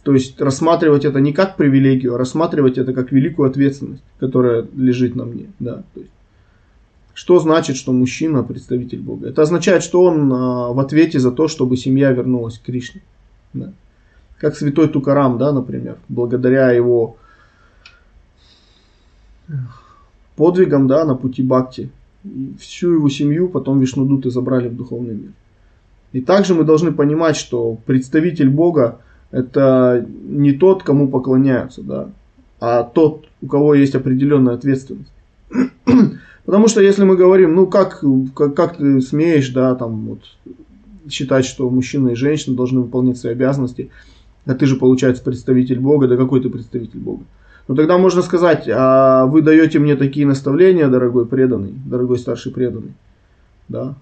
То 0.08 0.14
есть 0.14 0.40
рассматривать 0.40 1.04
это 1.04 1.20
не 1.20 1.34
как 1.34 1.58
привилегию, 1.58 2.14
а 2.14 2.16
рассматривать 2.16 2.78
это 2.78 2.94
как 2.94 3.12
великую 3.12 3.46
ответственность, 3.46 4.02
которая 4.18 4.66
лежит 4.74 5.14
на 5.14 5.26
мне. 5.26 5.52
Да, 5.58 5.82
то 5.92 6.00
есть, 6.00 6.10
что 7.12 7.38
значит, 7.40 7.76
что 7.76 7.92
мужчина 7.92 8.42
представитель 8.42 9.00
Бога? 9.00 9.28
Это 9.28 9.42
означает, 9.42 9.82
что 9.82 10.02
он 10.02 10.32
а, 10.32 10.72
в 10.72 10.80
ответе 10.80 11.18
за 11.18 11.30
то, 11.30 11.46
чтобы 11.46 11.76
семья 11.76 12.10
вернулась 12.12 12.56
к 12.56 12.62
Кришне. 12.62 13.02
Да. 13.52 13.74
Как 14.38 14.56
святой 14.56 14.88
Тукарам, 14.88 15.36
да, 15.36 15.52
например, 15.52 15.98
благодаря 16.08 16.70
его 16.70 17.18
подвигам 20.36 20.88
да, 20.88 21.04
на 21.04 21.16
пути 21.16 21.42
Бхакти, 21.42 21.90
всю 22.58 22.94
его 22.94 23.10
семью 23.10 23.50
потом 23.50 23.78
Вишнудуты 23.78 24.30
забрали 24.30 24.68
в 24.68 24.74
духовный 24.74 25.16
мир. 25.16 25.32
И 26.12 26.22
также 26.22 26.54
мы 26.54 26.64
должны 26.64 26.92
понимать, 26.92 27.36
что 27.36 27.74
представитель 27.84 28.48
Бога 28.48 29.00
это 29.30 30.06
не 30.24 30.52
тот, 30.52 30.82
кому 30.82 31.08
поклоняются, 31.08 31.82
да, 31.82 32.10
а 32.60 32.82
тот, 32.82 33.26
у 33.42 33.46
кого 33.46 33.74
есть 33.74 33.94
определенная 33.94 34.54
ответственность. 34.54 35.12
Потому 36.44 36.68
что 36.68 36.80
если 36.80 37.04
мы 37.04 37.16
говорим, 37.16 37.54
ну 37.54 37.66
как, 37.66 38.02
как, 38.34 38.54
как 38.54 38.76
ты 38.78 39.00
смеешь, 39.00 39.50
да, 39.50 39.74
там 39.74 40.06
вот 40.06 40.20
считать, 41.10 41.44
что 41.44 41.68
мужчина 41.68 42.10
и 42.10 42.14
женщина 42.14 42.56
должны 42.56 42.80
выполнять 42.80 43.18
свои 43.18 43.32
обязанности, 43.32 43.90
а 44.46 44.54
ты 44.54 44.66
же, 44.66 44.76
получается, 44.76 45.22
представитель 45.22 45.78
Бога, 45.78 46.08
да 46.08 46.16
какой 46.16 46.40
ты 46.40 46.48
представитель 46.48 47.00
Бога? 47.00 47.24
Ну 47.68 47.74
тогда 47.74 47.98
можно 47.98 48.22
сказать, 48.22 48.66
а 48.72 49.26
вы 49.26 49.42
даете 49.42 49.78
мне 49.78 49.94
такие 49.94 50.26
наставления, 50.26 50.88
дорогой 50.88 51.26
преданный, 51.26 51.74
дорогой 51.84 52.18
старший 52.18 52.50
преданный, 52.50 52.94
да, 53.68 53.94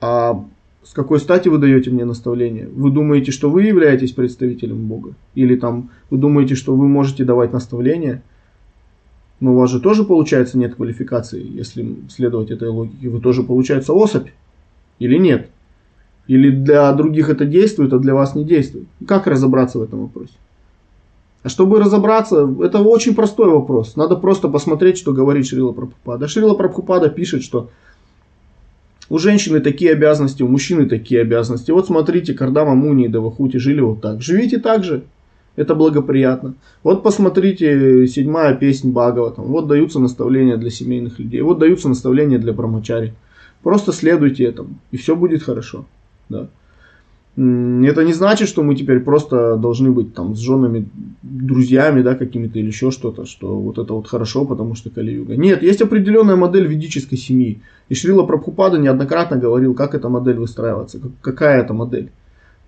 а 0.00 0.44
с 0.86 0.92
какой 0.92 1.18
стати 1.18 1.48
вы 1.48 1.58
даете 1.58 1.90
мне 1.90 2.04
наставление? 2.04 2.68
Вы 2.68 2.90
думаете, 2.92 3.32
что 3.32 3.50
вы 3.50 3.64
являетесь 3.64 4.12
представителем 4.12 4.86
Бога? 4.86 5.14
Или 5.34 5.56
там 5.56 5.90
вы 6.10 6.18
думаете, 6.18 6.54
что 6.54 6.76
вы 6.76 6.86
можете 6.86 7.24
давать 7.24 7.52
наставления? 7.52 8.22
Но 9.40 9.52
у 9.52 9.56
вас 9.56 9.70
же 9.70 9.80
тоже 9.80 10.04
получается 10.04 10.56
нет 10.56 10.76
квалификации, 10.76 11.44
если 11.44 11.96
следовать 12.08 12.52
этой 12.52 12.68
логике. 12.68 13.08
Вы 13.08 13.20
тоже 13.20 13.42
получается 13.42 13.92
особь? 13.92 14.28
Или 15.00 15.18
нет? 15.18 15.50
Или 16.28 16.50
для 16.50 16.92
других 16.92 17.30
это 17.30 17.44
действует, 17.44 17.92
а 17.92 17.98
для 17.98 18.14
вас 18.14 18.36
не 18.36 18.44
действует? 18.44 18.86
Как 19.06 19.26
разобраться 19.26 19.80
в 19.80 19.82
этом 19.82 20.02
вопросе? 20.02 20.34
А 21.42 21.48
чтобы 21.48 21.80
разобраться, 21.80 22.48
это 22.62 22.80
очень 22.80 23.14
простой 23.14 23.50
вопрос. 23.50 23.96
Надо 23.96 24.14
просто 24.16 24.48
посмотреть, 24.48 24.98
что 24.98 25.12
говорит 25.12 25.46
Шрила 25.46 25.72
Прабхупада. 25.72 26.28
Шрила 26.28 26.54
Прабхупада 26.54 27.08
пишет, 27.08 27.42
что 27.42 27.70
у 29.08 29.18
женщины 29.18 29.60
такие 29.60 29.92
обязанности, 29.92 30.42
у 30.42 30.48
мужчины 30.48 30.86
такие 30.86 31.20
обязанности. 31.20 31.70
Вот 31.70 31.86
смотрите, 31.86 32.34
Кардама, 32.34 32.74
Муни 32.74 33.06
и 33.06 33.08
Давахути 33.08 33.58
жили 33.58 33.80
вот 33.80 34.00
так. 34.00 34.20
Живите 34.20 34.58
так 34.58 34.84
же. 34.84 35.04
Это 35.54 35.74
благоприятно. 35.74 36.54
Вот 36.82 37.02
посмотрите, 37.02 38.06
седьмая 38.06 38.54
песнь 38.54 38.90
Бхагаватам. 38.90 39.46
Вот 39.46 39.68
даются 39.68 39.98
наставления 39.98 40.56
для 40.56 40.70
семейных 40.70 41.18
людей. 41.18 41.40
Вот 41.40 41.58
даются 41.58 41.88
наставления 41.88 42.38
для 42.38 42.52
брамачари. 42.52 43.14
Просто 43.62 43.92
следуйте 43.92 44.44
этому, 44.44 44.76
и 44.90 44.96
все 44.96 45.16
будет 45.16 45.42
хорошо. 45.42 45.86
Да. 46.28 46.48
Это 47.36 48.02
не 48.02 48.14
значит, 48.14 48.48
что 48.48 48.62
мы 48.62 48.74
теперь 48.74 49.00
просто 49.00 49.56
должны 49.56 49.90
быть 49.90 50.14
там 50.14 50.34
с 50.34 50.38
женами, 50.38 50.88
друзьями, 51.22 52.00
да, 52.00 52.14
какими-то 52.14 52.58
или 52.58 52.68
еще 52.68 52.90
что-то, 52.90 53.26
что 53.26 53.58
вот 53.60 53.78
это 53.78 53.92
вот 53.92 54.06
хорошо, 54.06 54.46
потому 54.46 54.74
что 54.74 54.88
Кали-юга. 54.88 55.36
Нет, 55.36 55.62
есть 55.62 55.82
определенная 55.82 56.36
модель 56.36 56.66
ведической 56.66 57.18
семьи. 57.18 57.60
И 57.90 57.94
Шрила 57.94 58.24
Прабхупада 58.24 58.78
неоднократно 58.78 59.36
говорил, 59.36 59.74
как 59.74 59.94
эта 59.94 60.08
модель 60.08 60.38
выстраивается, 60.38 60.98
какая 61.20 61.60
это 61.60 61.74
модель, 61.74 62.10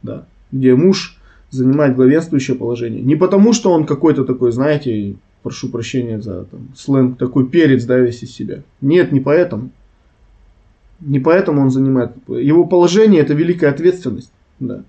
да, 0.02 0.26
где 0.52 0.74
муж 0.74 1.16
занимает 1.50 1.96
главенствующее 1.96 2.54
положение. 2.54 3.00
Не 3.00 3.16
потому, 3.16 3.54
что 3.54 3.72
он 3.72 3.86
какой-то 3.86 4.26
такой, 4.26 4.52
знаете, 4.52 5.16
прошу 5.42 5.70
прощения 5.70 6.20
за 6.20 6.44
там, 6.44 6.68
сленг, 6.76 7.16
такой 7.16 7.46
перец, 7.46 7.84
да, 7.84 7.98
весь 7.98 8.22
из 8.22 8.34
себя. 8.34 8.62
Нет, 8.82 9.12
не 9.12 9.20
поэтому. 9.20 9.70
Не 11.00 11.20
поэтому 11.20 11.62
он 11.62 11.70
занимает. 11.70 12.10
Его 12.28 12.66
положение 12.66 13.22
это 13.22 13.32
великая 13.32 13.70
ответственность. 13.70 14.30
Да. 14.60 14.82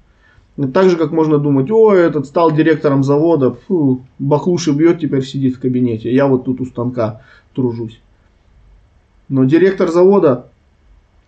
Так 0.74 0.90
же, 0.90 0.98
как 0.98 1.12
можно 1.12 1.38
думать, 1.38 1.72
о, 1.72 1.94
этот 1.94 2.26
стал 2.26 2.52
директором 2.52 3.04
завода, 3.04 3.52
фу, 3.52 4.02
баклуши 4.20 4.72
бьет, 4.72 5.00
теперь 5.00 5.24
сидит 5.24 5.56
в 5.56 5.60
кабинете, 5.60 6.14
я 6.14 6.28
вот 6.28 6.44
тут 6.44 6.60
у 6.60 6.66
станка 6.66 7.22
тружусь. 7.54 8.00
Но 9.30 9.46
директор 9.46 9.90
завода 9.90 10.48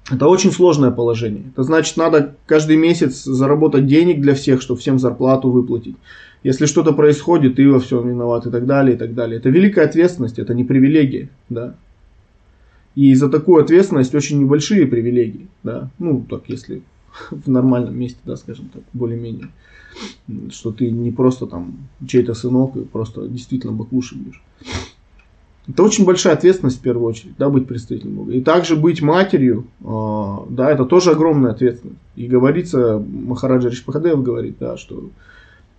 это 0.09 0.27
очень 0.27 0.51
сложное 0.51 0.91
положение. 0.91 1.43
Это 1.53 1.63
значит, 1.63 1.95
надо 1.95 2.35
каждый 2.45 2.75
месяц 2.75 3.23
заработать 3.23 3.85
денег 3.85 4.19
для 4.19 4.33
всех, 4.33 4.61
чтобы 4.61 4.79
всем 4.79 4.99
зарплату 4.99 5.49
выплатить. 5.49 5.95
Если 6.43 6.65
что-то 6.65 6.91
происходит, 6.91 7.55
ты 7.55 7.69
во 7.69 7.79
всем 7.79 8.07
виноват 8.07 8.47
и 8.47 8.49
так 8.49 8.65
далее, 8.65 8.95
и 8.95 8.97
так 8.97 9.13
далее. 9.13 9.37
Это 9.37 9.49
великая 9.49 9.85
ответственность, 9.85 10.39
это 10.39 10.53
не 10.53 10.63
привилегия, 10.63 11.29
да. 11.49 11.75
И 12.95 13.13
за 13.13 13.29
такую 13.29 13.63
ответственность 13.63 14.13
очень 14.13 14.39
небольшие 14.39 14.87
привилегии, 14.87 15.47
да. 15.63 15.89
Ну, 15.99 16.25
так 16.27 16.43
если 16.47 16.81
в 17.31 17.49
нормальном 17.49 17.97
месте, 17.97 18.19
да, 18.25 18.35
скажем 18.35 18.69
так, 18.69 18.83
более-менее. 18.93 19.49
Что 20.51 20.71
ты 20.71 20.89
не 20.89 21.11
просто 21.11 21.45
там 21.45 21.89
чей-то 22.07 22.33
сынок 22.33 22.75
и 22.75 22.81
просто 22.81 23.27
действительно 23.27 23.73
баклуши 23.73 24.15
бьешь. 24.15 24.41
Это 25.67 25.83
очень 25.83 26.05
большая 26.05 26.33
ответственность 26.33 26.79
в 26.79 26.81
первую 26.81 27.07
очередь, 27.07 27.35
да, 27.37 27.49
быть 27.49 27.67
представителем 27.67 28.15
Бога. 28.15 28.33
И 28.33 28.41
также 28.41 28.75
быть 28.75 29.01
матерью, 29.01 29.67
э, 29.81 30.37
да, 30.49 30.71
это 30.71 30.85
тоже 30.85 31.11
огромная 31.11 31.51
ответственность. 31.51 31.99
И 32.15 32.27
говорится, 32.27 32.97
Махараджа 32.99 33.69
Ришпахадев 33.69 34.23
говорит, 34.23 34.55
да, 34.59 34.75
что 34.77 35.11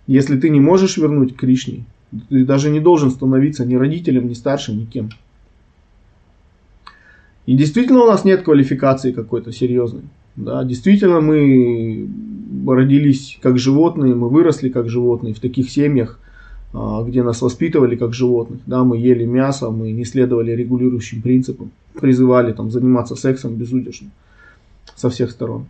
если 0.07 0.39
ты 0.39 0.49
не 0.49 0.61
можешь 0.61 0.97
вернуть 0.97 1.35
Кришне, 1.35 1.85
ты 2.29 2.45
даже 2.45 2.69
не 2.69 2.79
должен 2.79 3.11
становиться 3.11 3.65
ни 3.65 3.75
родителем, 3.75 4.27
ни 4.27 4.33
старшим, 4.33 4.77
ни 4.77 4.85
кем. 4.85 5.09
И 7.45 7.55
действительно 7.55 8.03
у 8.03 8.07
нас 8.07 8.23
нет 8.23 8.43
квалификации 8.43 9.11
какой-то 9.11 9.51
серьезной. 9.51 10.03
Да, 10.35 10.63
действительно 10.63 11.21
мы 11.21 12.09
родились 12.67 13.37
как 13.41 13.59
животные, 13.59 14.15
мы 14.15 14.29
выросли 14.29 14.69
как 14.69 14.89
животные 14.89 15.33
в 15.33 15.39
таких 15.39 15.69
семьях, 15.69 16.19
а, 16.73 17.03
где 17.03 17.21
нас 17.21 17.41
воспитывали 17.41 17.95
как 17.95 18.13
животных. 18.13 18.61
Да, 18.65 18.83
мы 18.83 18.97
ели 18.97 19.25
мясо, 19.25 19.69
мы 19.69 19.91
не 19.91 20.05
следовали 20.05 20.51
регулирующим 20.51 21.21
принципам, 21.21 21.71
призывали 21.99 22.51
там, 22.51 22.71
заниматься 22.71 23.15
сексом 23.15 23.55
безудержно 23.55 24.09
со 24.95 25.09
всех 25.09 25.31
сторон. 25.31 25.65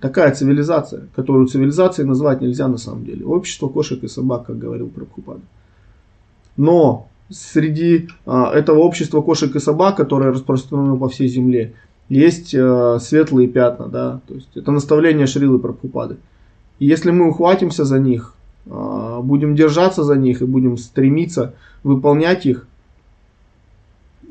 Такая 0.00 0.34
цивилизация, 0.34 1.06
которую 1.14 1.46
цивилизацией 1.46 2.08
назвать 2.08 2.40
нельзя 2.40 2.68
на 2.68 2.76
самом 2.76 3.04
деле. 3.04 3.24
Общество 3.24 3.68
кошек 3.68 4.02
и 4.02 4.08
собак, 4.08 4.46
как 4.46 4.58
говорил 4.58 4.88
Прабхупада. 4.88 5.42
Но 6.56 7.08
среди 7.30 8.08
а, 8.26 8.52
этого 8.52 8.80
общества 8.80 9.22
кошек 9.22 9.54
и 9.54 9.60
собак, 9.60 9.96
которое 9.96 10.32
распространено 10.32 10.96
по 10.96 11.08
всей 11.08 11.28
земле, 11.28 11.72
есть 12.12 12.54
а, 12.54 12.98
светлые 13.00 13.48
пятна. 13.48 13.88
Да? 13.88 14.20
То 14.26 14.34
есть 14.34 14.48
это 14.54 14.70
наставление 14.70 15.26
Шрилы 15.26 15.58
Прабхупады. 15.58 16.16
И 16.78 16.86
если 16.86 17.10
мы 17.10 17.28
ухватимся 17.28 17.84
за 17.84 17.98
них, 17.98 18.34
а, 18.70 19.20
будем 19.20 19.54
держаться 19.54 20.02
за 20.04 20.16
них 20.16 20.42
и 20.42 20.46
будем 20.46 20.76
стремиться 20.76 21.54
выполнять 21.82 22.46
их, 22.46 22.66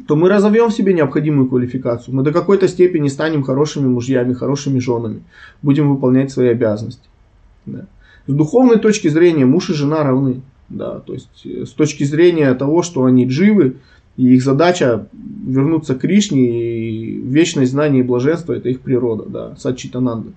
то 0.07 0.15
мы 0.15 0.29
разовьем 0.29 0.69
в 0.69 0.73
себе 0.73 0.93
необходимую 0.93 1.47
квалификацию. 1.47 2.15
Мы 2.15 2.23
до 2.23 2.31
какой-то 2.31 2.67
степени 2.67 3.07
станем 3.07 3.43
хорошими 3.43 3.87
мужьями, 3.87 4.33
хорошими 4.33 4.79
женами. 4.79 5.23
Будем 5.61 5.89
выполнять 5.89 6.31
свои 6.31 6.49
обязанности. 6.49 7.07
Да. 7.65 7.85
С 8.27 8.33
духовной 8.33 8.79
точки 8.79 9.07
зрения 9.07 9.45
муж 9.45 9.69
и 9.69 9.73
жена 9.73 10.03
равны. 10.03 10.41
Да, 10.69 10.99
то 10.99 11.13
есть 11.13 11.45
э, 11.45 11.65
с 11.65 11.71
точки 11.71 12.03
зрения 12.05 12.53
того, 12.53 12.81
что 12.81 13.03
они 13.03 13.29
живы, 13.29 13.77
и 14.17 14.35
их 14.35 14.43
задача 14.43 15.07
вернуться 15.13 15.95
к 15.95 15.99
Кришне, 15.99 16.41
и 16.41 17.15
вечность 17.21 17.71
знания 17.71 17.99
и 17.99 18.03
блаженства– 18.03 18.53
это 18.53 18.69
их 18.69 18.81
природа, 18.81 19.25
да, 19.27 19.55
Сачитананда. 19.57 20.33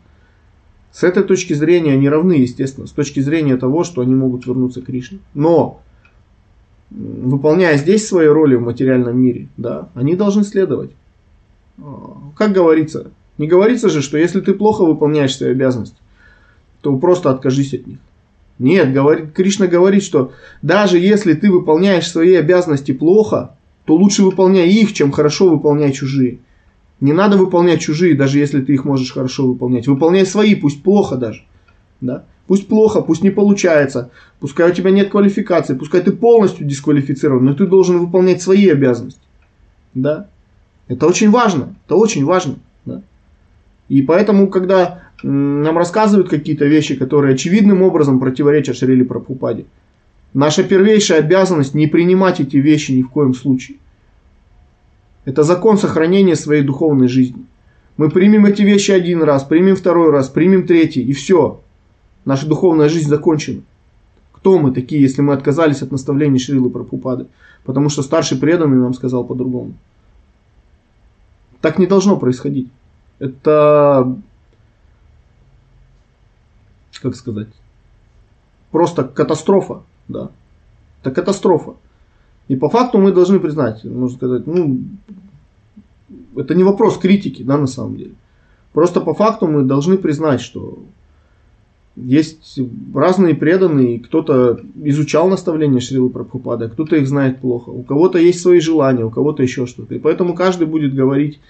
С 0.93 1.03
этой 1.03 1.25
точки 1.25 1.55
зрения 1.55 1.93
они 1.93 2.09
равны, 2.09 2.35
естественно, 2.35 2.87
с 2.87 2.93
точки 2.93 3.19
зрения 3.21 3.57
того, 3.57 3.83
что 3.83 4.01
они 4.01 4.15
могут 4.15 4.47
вернуться 4.47 4.81
к 4.81 4.85
Кришне. 4.85 5.19
Но, 5.35 5.81
выполняя 6.91 7.77
здесь 7.77 8.07
свои 8.07 8.29
роли 8.29 8.55
в 8.55 8.63
материальном 8.63 9.19
мире, 9.19 9.49
да, 9.57 9.89
они 9.95 10.15
должны 10.15 10.45
следовать. 10.45 10.93
А, 11.79 12.17
как 12.37 12.53
говорится, 12.53 13.11
не 13.39 13.49
говорится 13.49 13.89
же, 13.89 14.03
что 14.03 14.17
если 14.17 14.41
ты 14.41 14.55
плохо 14.55 14.85
выполняешь 14.85 15.37
свои 15.37 15.51
обязанности, 15.51 15.97
то 16.81 16.97
просто 16.97 17.31
откажись 17.31 17.75
от 17.75 17.89
них. 17.89 17.99
Нет, 18.61 18.93
говорит, 18.93 19.33
Кришна 19.33 19.67
говорит, 19.67 20.05
что 20.05 20.33
даже 20.63 20.99
если 20.99 21.35
ты 21.35 21.51
выполняешь 21.51 22.09
свои 22.09 22.35
обязанности 22.35 22.93
плохо, 22.93 23.57
то 23.85 23.94
лучше 23.94 24.23
выполняй 24.23 24.68
их, 24.68 24.92
чем 24.92 25.12
хорошо 25.12 25.49
выполняй 25.49 25.92
чужие. 25.92 26.38
Не 27.01 27.12
надо 27.12 27.37
выполнять 27.37 27.81
чужие, 27.81 28.14
даже 28.14 28.38
если 28.38 28.61
ты 28.61 28.73
их 28.75 28.85
можешь 28.85 29.12
хорошо 29.12 29.47
выполнять. 29.47 29.87
Выполняй 29.87 30.25
свои, 30.25 30.55
пусть 30.55 30.83
плохо 30.83 31.16
даже. 31.16 31.44
Да? 32.01 32.25
Пусть 32.47 32.68
плохо, 32.68 33.01
пусть 33.01 33.23
не 33.23 33.31
получается. 33.31 34.11
Пускай 34.40 34.70
у 34.70 34.75
тебя 34.75 34.90
нет 34.90 35.11
квалификации, 35.11 35.75
пускай 35.75 36.03
ты 36.03 36.12
полностью 36.12 36.66
дисквалифицирован, 36.66 37.44
но 37.44 37.55
ты 37.55 37.66
должен 37.66 37.99
выполнять 37.99 38.42
свои 38.42 38.68
обязанности. 38.68 39.20
Да? 39.94 40.29
Это 40.88 41.07
очень 41.07 41.31
важно. 41.31 41.75
Это 41.87 41.97
очень 41.97 42.25
важно. 42.25 42.57
Да? 42.85 43.03
И 43.88 44.03
поэтому, 44.03 44.49
когда 44.49 45.03
нам 45.23 45.79
рассказывают 45.79 46.29
какие-то 46.29 46.66
вещи, 46.66 46.97
которые 46.97 47.35
очевидным 47.35 47.83
образом 47.83 48.20
противоречат 48.20 48.77
Шрили 48.77 49.05
Прабхупаде, 49.05 49.64
наша 50.35 50.64
первейшая 50.64 51.20
обязанность 51.20 51.75
не 51.75 51.87
принимать 51.87 52.40
эти 52.40 52.57
вещи 52.59 52.92
ни 52.92 53.03
в 53.03 53.09
коем 53.09 53.33
случае. 53.33 53.79
Это 55.25 55.42
закон 55.42 55.79
сохранения 55.79 56.37
своей 56.37 56.62
духовной 56.62 57.09
жизни. 57.09 57.47
Мы 57.97 58.11
примем 58.11 58.44
эти 58.44 58.62
вещи 58.62 58.90
один 58.90 59.23
раз, 59.23 59.44
примем 59.44 59.77
второй 59.77 60.11
раз, 60.11 60.29
примем 60.29 60.66
третий, 60.66 61.03
и 61.03 61.12
все. 61.12 61.61
Наша 62.25 62.47
духовная 62.47 62.88
жизнь 62.88 63.09
закончена. 63.09 63.62
Кто 64.33 64.59
мы 64.59 64.73
такие, 64.73 65.01
если 65.01 65.23
мы 65.23 65.33
отказались 65.33 65.81
от 65.81 65.92
наставлений 65.92 66.38
Шрилы 66.38 66.68
Прабхупады? 66.68 67.27
Потому 67.62 67.88
что 67.88 68.03
старший 68.03 68.37
преданный 68.37 68.77
нам 68.77 68.92
сказал 68.92 69.25
по-другому. 69.25 69.75
Так 71.62 71.79
не 71.79 71.87
должно 71.87 72.18
происходить. 72.18 72.68
Это, 73.20 74.18
как 77.01 77.14
сказать, 77.14 77.49
просто 78.70 79.05
катастрофа. 79.05 79.83
Да. 80.09 80.31
Это 81.03 81.11
катастрофа. 81.11 81.75
И 82.49 82.57
по 82.57 82.69
факту 82.69 82.99
мы 82.99 83.12
должны 83.12 83.40
признать, 83.40 83.85
можно 83.85 84.17
сказать, 84.17 84.47
ну, 84.47 84.81
это 86.37 86.55
не 86.55 86.62
вопрос 86.62 86.99
критики, 86.99 87.43
да, 87.43 87.57
на 87.57 87.67
самом 87.67 87.97
деле. 87.97 88.12
Просто 88.73 89.01
по 89.01 89.14
факту 89.14 89.47
мы 89.47 89.62
должны 89.62 89.97
признать, 89.97 90.40
что 90.40 90.79
есть 91.97 92.59
разные 92.93 93.35
преданные, 93.35 94.01
кто-то 94.01 94.61
изучал 94.83 95.29
наставления 95.29 95.81
Шрилы 95.81 96.11
Прабхупада, 96.11 96.69
кто-то 96.69 96.97
их 96.97 97.07
знает 97.07 97.38
плохо, 97.38 97.71
у 97.71 97.83
кого-то 97.83 98.19
есть 98.19 98.40
свои 98.40 98.59
желания, 98.61 99.05
у 99.05 99.11
кого-то 99.11 99.43
еще 99.43 99.67
что-то. 99.67 99.95
И 99.95 99.99
поэтому 99.99 100.35
каждый 100.35 100.67
будет 100.67 100.95
говорить 100.95 101.40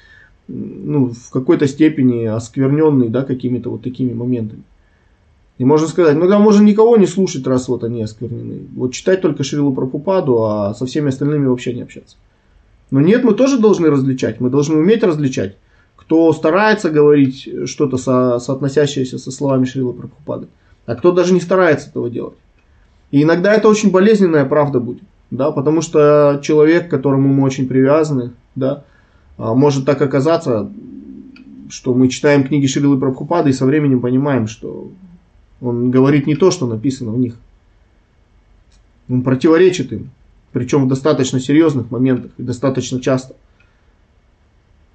ну, 0.48 1.08
в 1.08 1.30
какой-то 1.30 1.66
степени 1.66 2.24
оскверненный 2.24 3.08
да, 3.08 3.24
какими-то 3.24 3.70
вот 3.70 3.82
такими 3.82 4.12
моментами. 4.12 4.62
И 5.56 5.64
можно 5.64 5.86
сказать, 5.86 6.16
ну 6.16 6.26
да, 6.26 6.38
можно 6.38 6.64
никого 6.64 6.96
не 6.96 7.06
слушать, 7.06 7.46
раз 7.46 7.68
вот 7.68 7.84
они 7.84 8.02
осквернены. 8.02 8.66
Вот 8.74 8.92
читать 8.92 9.20
только 9.20 9.44
Шрилу 9.44 9.72
Прабхупаду, 9.72 10.42
а 10.42 10.74
со 10.74 10.84
всеми 10.84 11.08
остальными 11.08 11.46
вообще 11.46 11.72
не 11.72 11.82
общаться. 11.82 12.16
Но 12.90 13.00
нет, 13.00 13.22
мы 13.22 13.34
тоже 13.34 13.58
должны 13.58 13.88
различать, 13.88 14.40
мы 14.40 14.50
должны 14.50 14.76
уметь 14.76 15.04
различать, 15.04 15.56
кто 15.96 16.32
старается 16.32 16.90
говорить 16.90 17.48
что-то 17.66 17.96
со, 17.98 18.38
соотносящееся 18.40 19.18
со 19.18 19.30
словами 19.30 19.64
Шрилы 19.64 19.92
Прабхупады, 19.92 20.48
а 20.86 20.96
кто 20.96 21.12
даже 21.12 21.32
не 21.32 21.40
старается 21.40 21.88
этого 21.88 22.10
делать. 22.10 22.36
И 23.12 23.22
иногда 23.22 23.54
это 23.54 23.68
очень 23.68 23.92
болезненная 23.92 24.44
правда 24.44 24.80
будет, 24.80 25.04
да, 25.30 25.52
потому 25.52 25.82
что 25.82 26.40
человек, 26.42 26.88
к 26.88 26.90
которому 26.90 27.32
мы 27.32 27.44
очень 27.44 27.68
привязаны, 27.68 28.32
да, 28.56 28.84
а, 29.38 29.54
может 29.54 29.84
так 29.84 30.02
оказаться, 30.02 30.68
что 31.70 31.94
мы 31.94 32.08
читаем 32.08 32.44
книги 32.44 32.66
Шрилы 32.66 32.98
Прабхупады 32.98 33.50
и 33.50 33.54
со 33.54 33.66
временем 33.66 34.00
понимаем, 34.00 34.48
что 34.48 34.90
он 35.64 35.90
говорит 35.90 36.26
не 36.26 36.36
то, 36.36 36.50
что 36.50 36.66
написано 36.66 37.12
в 37.12 37.18
них. 37.18 37.36
Он 39.08 39.22
противоречит 39.22 39.92
им. 39.92 40.10
Причем 40.52 40.84
в 40.84 40.88
достаточно 40.88 41.40
серьезных 41.40 41.90
моментах 41.90 42.30
и 42.38 42.42
достаточно 42.42 43.00
часто. 43.00 43.34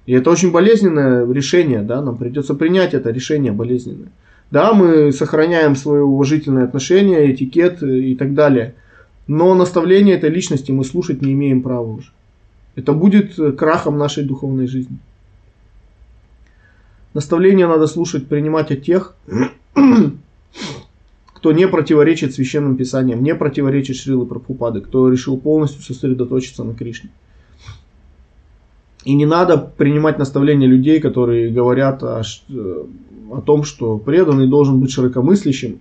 И 0.06 0.12
это 0.12 0.30
очень 0.30 0.50
болезненное 0.50 1.30
решение, 1.30 1.82
да, 1.82 2.00
нам 2.00 2.16
придется 2.16 2.54
принять 2.54 2.94
это 2.94 3.10
решение 3.10 3.52
болезненное. 3.52 4.08
Да, 4.50 4.72
мы 4.72 5.12
сохраняем 5.12 5.76
свое 5.76 6.02
уважительное 6.02 6.64
отношение, 6.64 7.32
этикет 7.32 7.82
и 7.82 8.14
так 8.16 8.34
далее. 8.34 8.74
Но 9.28 9.54
наставление 9.54 10.16
этой 10.16 10.30
личности 10.30 10.72
мы 10.72 10.84
слушать 10.84 11.22
не 11.22 11.32
имеем 11.34 11.62
права 11.62 11.92
уже. 11.92 12.10
Это 12.74 12.92
будет 12.92 13.36
крахом 13.56 13.98
нашей 13.98 14.24
духовной 14.24 14.66
жизни. 14.66 14.96
Наставление 17.14 17.66
надо 17.66 17.86
слушать, 17.86 18.26
принимать 18.26 18.70
от 18.72 18.82
тех, 18.82 19.14
кто 21.40 21.52
не 21.52 21.66
противоречит 21.68 22.34
священным 22.34 22.76
писаниям, 22.76 23.22
не 23.22 23.34
противоречит 23.34 23.96
Шрилы 23.96 24.26
Прабхупады, 24.26 24.82
кто 24.82 25.08
решил 25.08 25.38
полностью 25.38 25.82
сосредоточиться 25.82 26.64
на 26.64 26.74
Кришне. 26.74 27.10
И 29.04 29.14
не 29.14 29.24
надо 29.24 29.56
принимать 29.56 30.18
наставления 30.18 30.68
людей, 30.68 31.00
которые 31.00 31.50
говорят 31.50 32.02
о, 32.02 32.22
о 33.30 33.40
том, 33.40 33.64
что 33.64 33.96
преданный 33.96 34.48
должен 34.48 34.80
быть 34.80 34.90
широкомыслящим, 34.90 35.80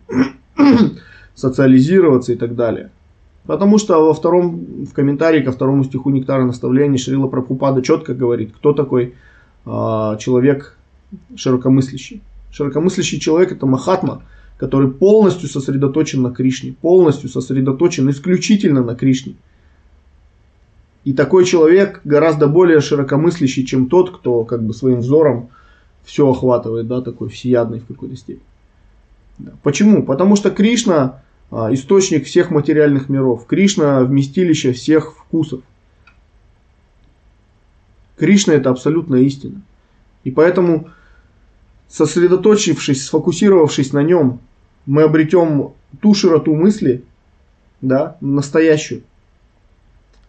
социализироваться 1.36 2.32
и 2.32 2.36
так 2.38 2.56
далее. 2.56 2.92
Потому 3.46 3.80
что 3.80 4.06
во 4.06 4.14
втором, 4.14 4.86
в 4.86 4.94
комментарии 4.94 5.42
ко 5.42 5.52
второму 5.52 5.84
стиху 5.84 6.12
Нектара 6.12 6.46
наставления 6.46 6.98
Шрила 6.98 7.28
Прабхупада 7.28 7.82
четко 7.82 8.14
говорит, 8.14 8.54
кто 8.56 8.74
такой 8.74 9.16
э, 9.66 10.18
человек 10.20 10.78
широкомыслящий. 11.36 12.22
Широкомыслящий 12.52 13.20
человек 13.20 13.52
это 13.52 13.66
Махатма, 13.66 14.22
который 14.60 14.91
полностью 14.91 15.48
сосредоточен 15.48 16.22
на 16.22 16.32
Кришне, 16.32 16.74
полностью 16.74 17.30
сосредоточен 17.30 18.10
исключительно 18.10 18.84
на 18.84 18.93
Кришне. 18.93 19.36
И 21.06 21.13
такой 21.13 21.45
человек 21.45 22.02
гораздо 22.04 22.48
более 22.48 22.82
широкомыслящий, 22.82 23.65
чем 23.65 23.88
тот, 23.88 24.15
кто 24.15 24.43
как 24.43 24.62
бы 24.62 24.74
своим 24.74 25.00
взором 25.00 25.50
все 26.04 26.30
охватывает, 26.30 26.88
да, 26.88 27.02
такой 27.02 27.30
всеядный 27.30 27.80
в 27.80 27.86
какой-то 27.86 28.17
степени. 28.17 28.43
Почему? 29.63 30.04
Потому 30.04 30.36
что 30.36 30.52
Кришна 30.52 31.22
а, 31.52 31.74
источник 31.74 32.26
всех 32.26 32.52
материальных 32.52 33.08
миров. 33.08 33.45
Кришна 33.48 34.02
вместилище 34.02 34.74
всех 34.74 35.15
вкусов. 35.15 35.62
Кришна 38.17 38.54
это 38.54 38.69
абсолютная 38.69 39.22
истина. 39.22 39.62
И 40.26 40.32
поэтому, 40.32 40.89
сосредоточившись, 41.89 43.06
сфокусировавшись 43.06 43.93
на 43.93 44.04
нем, 44.04 44.39
мы 44.86 45.04
обретем 45.04 45.73
ту 46.02 46.13
широту 46.13 46.56
мысли, 46.56 47.04
да, 47.82 48.15
настоящую, 48.21 49.02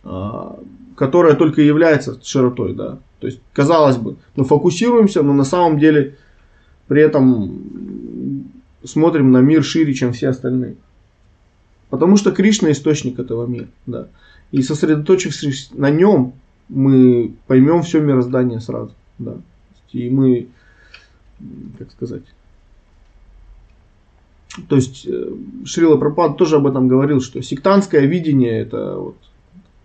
а, 0.03 0.59
которая 0.97 1.35
только 1.35 1.63
является 1.63 2.19
широтой, 2.23 2.75
да. 2.75 2.99
То 3.21 3.27
есть, 3.27 3.41
казалось 3.53 3.99
бы, 3.99 4.17
мы 4.35 4.45
фокусируемся, 4.45 5.23
но 5.23 5.33
на 5.33 5.45
самом 5.45 5.79
деле 5.79 6.17
при 6.89 7.03
этом 7.03 8.51
смотрим 8.83 9.31
на 9.31 9.39
мир 9.39 9.63
шире, 9.63 9.93
чем 9.95 10.13
все 10.13 10.29
остальные. 10.29 10.77
Потому 11.91 12.17
что 12.17 12.33
Кришна 12.33 12.73
источник 12.73 13.19
этого 13.19 13.47
мира, 13.47 13.69
да. 13.87 14.09
И 14.53 14.63
сосредоточившись 14.63 15.71
на 15.75 15.91
нем, 15.91 16.33
мы 16.69 17.35
поймем 17.47 17.83
все 17.83 18.01
мироздание 18.01 18.61
сразу, 18.61 18.93
да. 19.19 19.37
И 19.93 20.09
мы, 20.09 20.49
как 21.79 21.91
сказать, 21.93 22.23
то 24.69 24.77
есть 24.77 25.07
э, 25.07 25.33
Шрила 25.65 25.97
Прабхупада 25.97 26.35
тоже 26.35 26.57
об 26.57 26.67
этом 26.67 26.89
говорил, 26.89 27.21
что 27.21 27.41
сектантское 27.43 28.03
видение 28.03 28.61
это 28.61 28.97
вот 28.97 29.17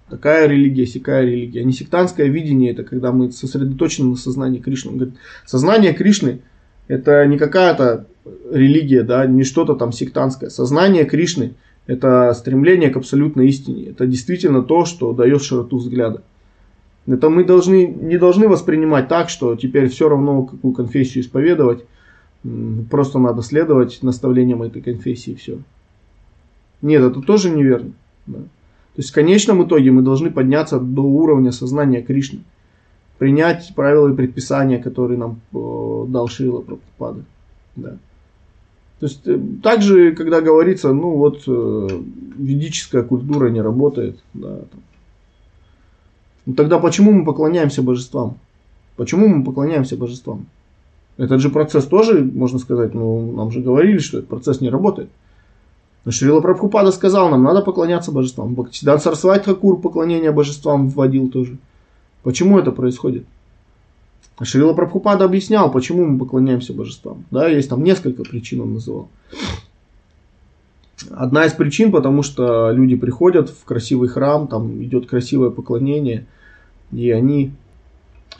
такая 0.10 0.48
религия, 0.48 0.86
сякая 0.86 1.24
религия. 1.24 1.62
А 1.62 1.64
не 1.64 1.74
сектантское 1.74 2.28
видение 2.28 2.72
это 2.72 2.84
когда 2.84 3.12
мы 3.12 3.32
сосредоточены 3.32 4.10
на 4.10 4.16
сознании 4.16 4.60
Кришны. 4.60 4.92
Он 4.92 4.98
говорит, 4.98 5.18
сознание 5.46 5.94
Кришны 5.94 6.42
это 6.88 7.26
не 7.26 7.38
какая-то 7.38 8.08
религия, 8.52 9.04
да, 9.04 9.26
не 9.26 9.44
что-то 9.44 9.76
там 9.76 9.92
сектантское. 9.92 10.50
Сознание 10.50 11.06
Кришны 11.06 11.54
это 11.86 12.34
стремление 12.34 12.90
к 12.90 12.98
абсолютной 12.98 13.48
истине. 13.50 13.90
Это 13.90 14.08
действительно 14.08 14.64
то, 14.64 14.86
что 14.86 15.14
дает 15.14 15.44
широту 15.44 15.78
взгляда. 15.78 16.24
Это 17.08 17.30
мы 17.30 17.44
должны, 17.44 17.86
не 17.86 18.18
должны 18.18 18.48
воспринимать 18.48 19.08
так, 19.08 19.30
что 19.30 19.56
теперь 19.56 19.90
все 19.90 20.10
равно, 20.10 20.44
какую 20.44 20.74
конфессию 20.74 21.24
исповедовать, 21.24 21.86
просто 22.90 23.20
надо 23.20 23.42
следовать 23.42 24.02
наставлениям 24.02 24.64
этой 24.64 24.82
конфессии 24.82 25.32
и 25.32 25.36
все. 25.36 25.60
Нет, 26.82 27.04
это 27.04 27.22
тоже 27.22 27.50
неверно. 27.50 27.92
Да. 28.26 28.40
То 28.40 29.02
есть 29.02 29.10
в 29.10 29.14
конечном 29.14 29.66
итоге 29.68 29.92
мы 29.92 30.02
должны 30.02 30.32
подняться 30.32 30.80
до 30.80 31.02
уровня 31.02 31.52
сознания 31.52 32.02
Кришны. 32.02 32.40
Принять 33.18 33.74
правила 33.76 34.12
и 34.12 34.16
предписания, 34.16 34.78
которые 34.80 35.18
нам 35.18 35.40
э, 35.54 36.06
дал 36.08 36.28
Шрила 36.28 36.62
Прабхупада. 36.62 37.24
Да. 37.76 37.98
То 39.00 39.06
есть 39.06 39.22
э, 39.28 39.40
также, 39.62 40.14
когда 40.14 40.42
говорится, 40.42 40.94
ну 40.94 41.12
вот 41.12 41.44
э, 41.48 41.88
ведическая 42.38 43.04
культура 43.04 43.50
не 43.50 43.62
работает, 43.62 44.20
да, 44.34 44.58
там. 44.58 44.82
Ну, 46.46 46.54
тогда 46.54 46.80
почему 46.80 47.12
мы 47.12 47.26
поклоняемся 47.26 47.82
божествам? 47.82 48.38
Почему 48.96 49.28
мы 49.28 49.44
поклоняемся 49.44 49.98
божествам? 49.98 50.46
Этот 51.18 51.42
же 51.42 51.50
процесс 51.50 51.86
тоже, 51.86 52.24
можно 52.24 52.60
сказать, 52.60 52.94
ну, 52.94 53.32
нам 53.32 53.52
же 53.52 53.62
говорили, 53.62 53.98
что 54.00 54.18
этот 54.18 54.30
процесс 54.30 54.62
не 54.62 54.70
работает. 54.70 55.10
Но 56.04 56.12
Шрила 56.12 56.40
Прабхупада 56.40 56.92
сказал 56.92 57.30
нам, 57.30 57.44
надо 57.44 57.62
поклоняться 57.62 58.12
божествам. 58.12 58.54
Бхактидан 58.54 59.00
Сарсвати 59.00 59.46
Хакур 59.46 59.82
поклонение 59.82 60.32
божествам 60.32 60.88
вводил 60.90 61.30
тоже. 61.30 61.58
Почему 62.22 62.60
это 62.60 62.72
происходит? 62.72 63.26
Шрила 64.42 64.74
Прабхупада 64.74 65.26
объяснял, 65.26 65.72
почему 65.72 66.06
мы 66.06 66.20
поклоняемся 66.20 66.74
божествам. 66.74 67.26
Да, 67.32 67.48
есть 67.48 67.70
там 67.70 67.84
несколько 67.84 68.24
причин, 68.24 68.62
он 68.62 68.74
называл. 68.74 69.08
Одна 71.12 71.46
из 71.46 71.54
причин, 71.54 71.92
потому 71.92 72.24
что 72.24 72.72
люди 72.72 72.96
приходят 72.96 73.50
в 73.50 73.66
красивый 73.66 74.08
храм, 74.08 74.48
там 74.48 74.82
идет 74.84 75.08
красивое 75.08 75.50
поклонение, 75.50 76.26
и 76.92 77.12
они 77.12 77.52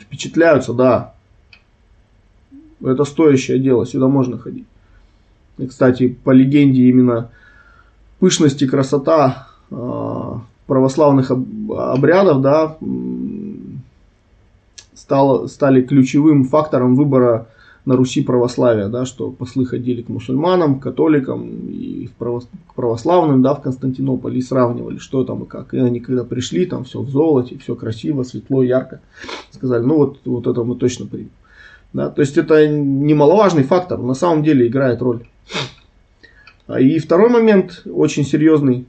впечатляются, 0.00 0.72
да, 0.72 1.14
это 2.82 3.04
стоящее 3.04 3.58
дело, 3.58 3.86
сюда 3.86 4.08
можно 4.08 4.38
ходить. 4.38 4.66
И, 5.58 5.66
кстати, 5.66 6.08
по 6.08 6.30
легенде 6.30 6.82
именно 6.82 7.30
пышность 8.18 8.62
и 8.62 8.66
красота 8.66 9.48
э, 9.70 10.32
православных 10.66 11.30
обрядов, 11.30 12.42
да, 12.42 12.76
стало, 14.94 15.46
стали 15.46 15.82
ключевым 15.82 16.44
фактором 16.44 16.94
выбора 16.94 17.48
на 17.86 17.96
Руси 17.96 18.20
православия, 18.22 18.88
да, 18.88 19.06
что 19.06 19.30
послы 19.30 19.64
ходили 19.64 20.02
к 20.02 20.08
мусульманам, 20.08 20.80
к 20.80 20.82
католикам 20.82 21.68
и 21.68 22.08
к 22.08 22.74
православным, 22.74 23.42
да, 23.42 23.54
в 23.54 23.62
Константинополе 23.62 24.38
и 24.38 24.42
сравнивали, 24.42 24.98
что 24.98 25.24
там 25.24 25.44
и 25.44 25.46
как. 25.46 25.72
И 25.72 25.78
они 25.78 26.00
когда 26.00 26.24
пришли, 26.24 26.66
там 26.66 26.84
все 26.84 27.00
в 27.00 27.08
золоте, 27.08 27.56
все 27.58 27.76
красиво, 27.76 28.24
светло, 28.24 28.62
ярко, 28.62 29.00
сказали, 29.52 29.84
ну 29.84 29.96
вот, 29.96 30.18
вот 30.24 30.48
это 30.48 30.64
мы 30.64 30.74
точно 30.74 31.06
примем. 31.06 31.30
Да, 31.92 32.10
то 32.10 32.20
есть 32.20 32.36
это 32.36 32.66
немаловажный 32.68 33.62
фактор, 33.62 34.00
на 34.00 34.14
самом 34.14 34.42
деле 34.42 34.66
играет 34.66 35.00
роль. 35.00 35.24
И 36.78 36.98
второй 36.98 37.30
момент 37.30 37.82
очень 37.86 38.24
серьезный, 38.24 38.84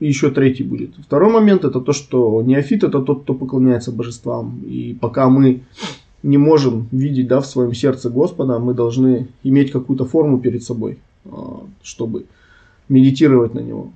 а, 0.00 0.04
еще 0.04 0.30
третий 0.30 0.62
будет. 0.62 0.90
Второй 0.96 1.32
момент 1.32 1.64
это 1.64 1.80
то, 1.80 1.92
что 1.92 2.42
неофит 2.42 2.84
это 2.84 3.00
тот, 3.00 3.22
кто 3.22 3.34
поклоняется 3.34 3.92
божествам. 3.92 4.60
И 4.66 4.96
пока 5.00 5.28
мы 5.28 5.62
не 6.22 6.38
можем 6.38 6.88
видеть 6.92 7.28
да, 7.28 7.40
в 7.40 7.46
своем 7.46 7.74
сердце 7.74 8.10
Господа, 8.10 8.58
мы 8.58 8.74
должны 8.74 9.28
иметь 9.42 9.70
какую-то 9.70 10.04
форму 10.04 10.38
перед 10.38 10.62
собой, 10.62 10.98
а, 11.24 11.62
чтобы 11.82 12.26
медитировать 12.88 13.54
на 13.54 13.60
него. 13.60 13.90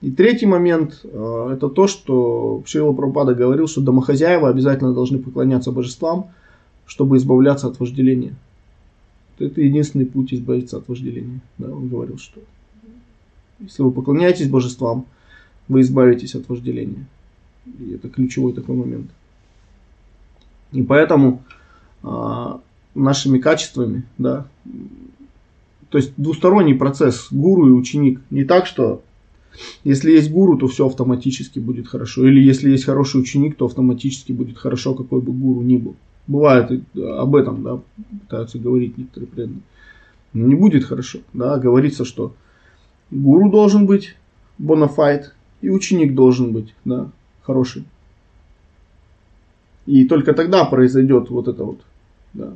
И 0.00 0.10
третий 0.10 0.46
момент 0.46 1.00
а, 1.04 1.52
это 1.52 1.68
то, 1.68 1.86
что 1.86 2.62
Шрила 2.66 2.92
Прабхупада 2.92 3.34
говорил, 3.34 3.68
что 3.68 3.80
домохозяева 3.80 4.48
обязательно 4.48 4.92
должны 4.92 5.18
поклоняться 5.18 5.72
божествам, 5.72 6.30
чтобы 6.86 7.16
избавляться 7.16 7.68
от 7.68 7.80
вожделения. 7.80 8.34
Это 9.38 9.60
единственный 9.60 10.06
путь 10.06 10.34
избавиться 10.34 10.76
от 10.76 10.88
вожделения. 10.88 11.40
Да, 11.58 11.72
он 11.72 11.88
говорил, 11.88 12.18
что 12.18 12.40
если 13.58 13.82
вы 13.82 13.92
поклоняетесь 13.92 14.48
божествам, 14.48 15.06
вы 15.72 15.80
избавитесь 15.80 16.34
от 16.34 16.48
вожделения. 16.48 17.06
И 17.66 17.92
это 17.94 18.08
ключевой 18.08 18.52
такой 18.52 18.76
момент. 18.76 19.10
И 20.72 20.82
поэтому 20.82 21.42
а, 22.02 22.60
нашими 22.94 23.38
качествами, 23.38 24.04
да, 24.18 24.46
то 25.92 25.98
есть 25.98 26.14
двусторонний 26.16 26.74
процесс, 26.74 27.28
гуру 27.30 27.68
и 27.68 27.72
ученик. 27.72 28.20
Не 28.30 28.44
так, 28.44 28.66
что 28.66 29.02
если 29.84 30.12
есть 30.12 30.30
гуру, 30.30 30.56
то 30.56 30.66
все 30.66 30.86
автоматически 30.86 31.58
будет 31.58 31.86
хорошо. 31.86 32.26
Или 32.26 32.40
если 32.40 32.70
есть 32.70 32.86
хороший 32.86 33.20
ученик, 33.20 33.56
то 33.56 33.66
автоматически 33.66 34.32
будет 34.32 34.56
хорошо, 34.56 34.94
какой 34.94 35.20
бы 35.20 35.32
гуру 35.32 35.60
ни 35.60 35.76
был. 35.76 35.94
Бывает 36.26 36.82
об 36.96 37.36
этом, 37.36 37.62
да, 37.62 37.80
пытаются 38.20 38.58
говорить 38.58 38.96
некоторые 38.96 39.28
преданные. 39.28 39.62
Не 40.32 40.54
будет 40.54 40.84
хорошо, 40.84 41.18
да, 41.34 41.58
говорится, 41.58 42.06
что 42.06 42.34
гуру 43.10 43.50
должен 43.50 43.84
быть 43.84 44.16
бонафайт, 44.56 45.34
и 45.62 45.70
ученик 45.70 46.14
должен 46.14 46.52
быть, 46.52 46.74
да, 46.84 47.08
хороший. 47.42 47.84
И 49.86 50.04
только 50.04 50.34
тогда 50.34 50.64
произойдет 50.64 51.30
вот 51.30 51.48
это 51.48 51.64
вот, 51.64 51.80
да. 52.34 52.52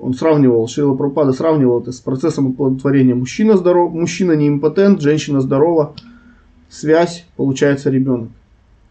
Он 0.00 0.14
сравнивал, 0.14 0.68
Шрила 0.68 0.94
Прабхупада 0.94 1.32
сравнивал 1.32 1.80
это 1.80 1.90
с 1.90 1.98
процессом 1.98 2.50
оплодотворения. 2.50 3.16
Мужчина 3.16 3.56
здоров, 3.56 3.92
мужчина 3.92 4.32
не 4.32 4.46
импотент, 4.46 5.00
женщина 5.00 5.40
здорова, 5.40 5.94
связь, 6.68 7.26
получается 7.36 7.90
ребенок. 7.90 8.28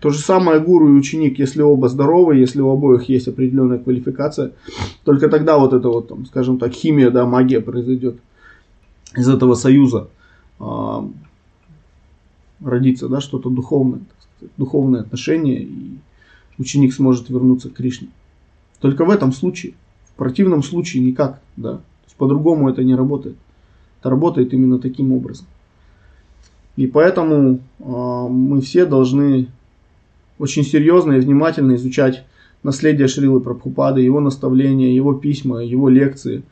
То 0.02 0.10
же 0.10 0.20
самое 0.20 0.60
гуру 0.60 0.90
и 0.90 0.98
ученик, 0.98 1.40
если 1.40 1.62
оба 1.62 1.88
здоровы, 1.88 2.36
если 2.36 2.60
у 2.60 2.70
обоих 2.70 3.08
есть 3.08 3.30
определенная 3.30 3.80
квалификация, 3.80 4.52
только 5.06 5.30
тогда 5.30 5.58
вот 5.58 5.74
это 5.74 5.88
вот, 5.88 6.10
там, 6.10 6.26
скажем 6.26 6.58
так, 6.58 6.74
химия, 6.74 7.12
да, 7.12 7.26
магия 7.26 7.62
произойдет 7.62 8.18
из 9.16 9.30
этого 9.30 9.56
союза. 9.56 10.10
Родиться, 12.62 13.08
да, 13.08 13.22
что-то 13.22 13.50
духовное, 13.50 14.02
сказать, 14.36 14.54
духовное 14.58 15.02
отношение, 15.02 15.64
и 15.64 15.98
ученик 16.58 16.94
сможет 16.94 17.30
вернуться 17.30 17.70
к 17.70 17.74
Кришне. 17.74 18.10
Только 18.80 19.06
в 19.06 19.10
этом 19.10 19.32
случае. 19.32 19.74
В 20.14 20.18
противном 20.18 20.64
случае 20.64 21.04
никак, 21.04 21.42
да. 21.56 21.82
По-другому 22.20 22.70
это 22.70 22.84
не 22.84 22.94
работает. 22.94 23.38
Это 24.00 24.10
работает 24.10 24.54
именно 24.54 24.78
таким 24.78 25.14
образом. 25.14 25.48
И 26.76 26.86
поэтому 26.86 27.60
э, 27.80 28.28
мы 28.30 28.62
все 28.62 28.86
должны 28.86 29.48
очень 30.38 30.64
серьезно 30.64 31.14
и 31.14 31.20
внимательно 31.22 31.76
изучать 31.76 32.26
наследие 32.62 33.08
Шрилы 33.08 33.40
Прабхупады, 33.40 34.02
его 34.02 34.20
наставления, 34.20 34.94
его 34.94 35.14
письма, 35.14 35.64
его 35.64 35.88
лекции, 35.88 36.44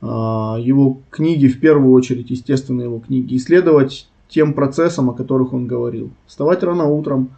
э, 0.00 0.06
его 0.06 1.00
книги, 1.10 1.48
в 1.48 1.60
первую 1.60 1.92
очередь, 1.92 2.30
естественно, 2.30 2.80
его 2.82 2.98
книги, 2.98 3.36
исследовать 3.36 4.08
тем 4.30 4.54
процессам, 4.54 5.10
о 5.10 5.14
которых 5.14 5.52
он 5.52 5.66
говорил. 5.66 6.10
Вставать 6.26 6.62
рано 6.62 6.84
утром, 6.84 7.30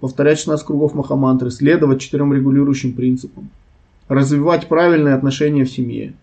повторять 0.00 0.38
16 0.38 0.66
кругов 0.66 0.94
Махамантры, 0.94 1.50
следовать 1.50 2.00
четырем 2.00 2.32
регулирующим 2.32 2.94
принципам, 2.94 3.50
развивать 4.08 4.68
правильные 4.68 5.14
отношения 5.14 5.64
в 5.64 5.70
семье 5.70 6.14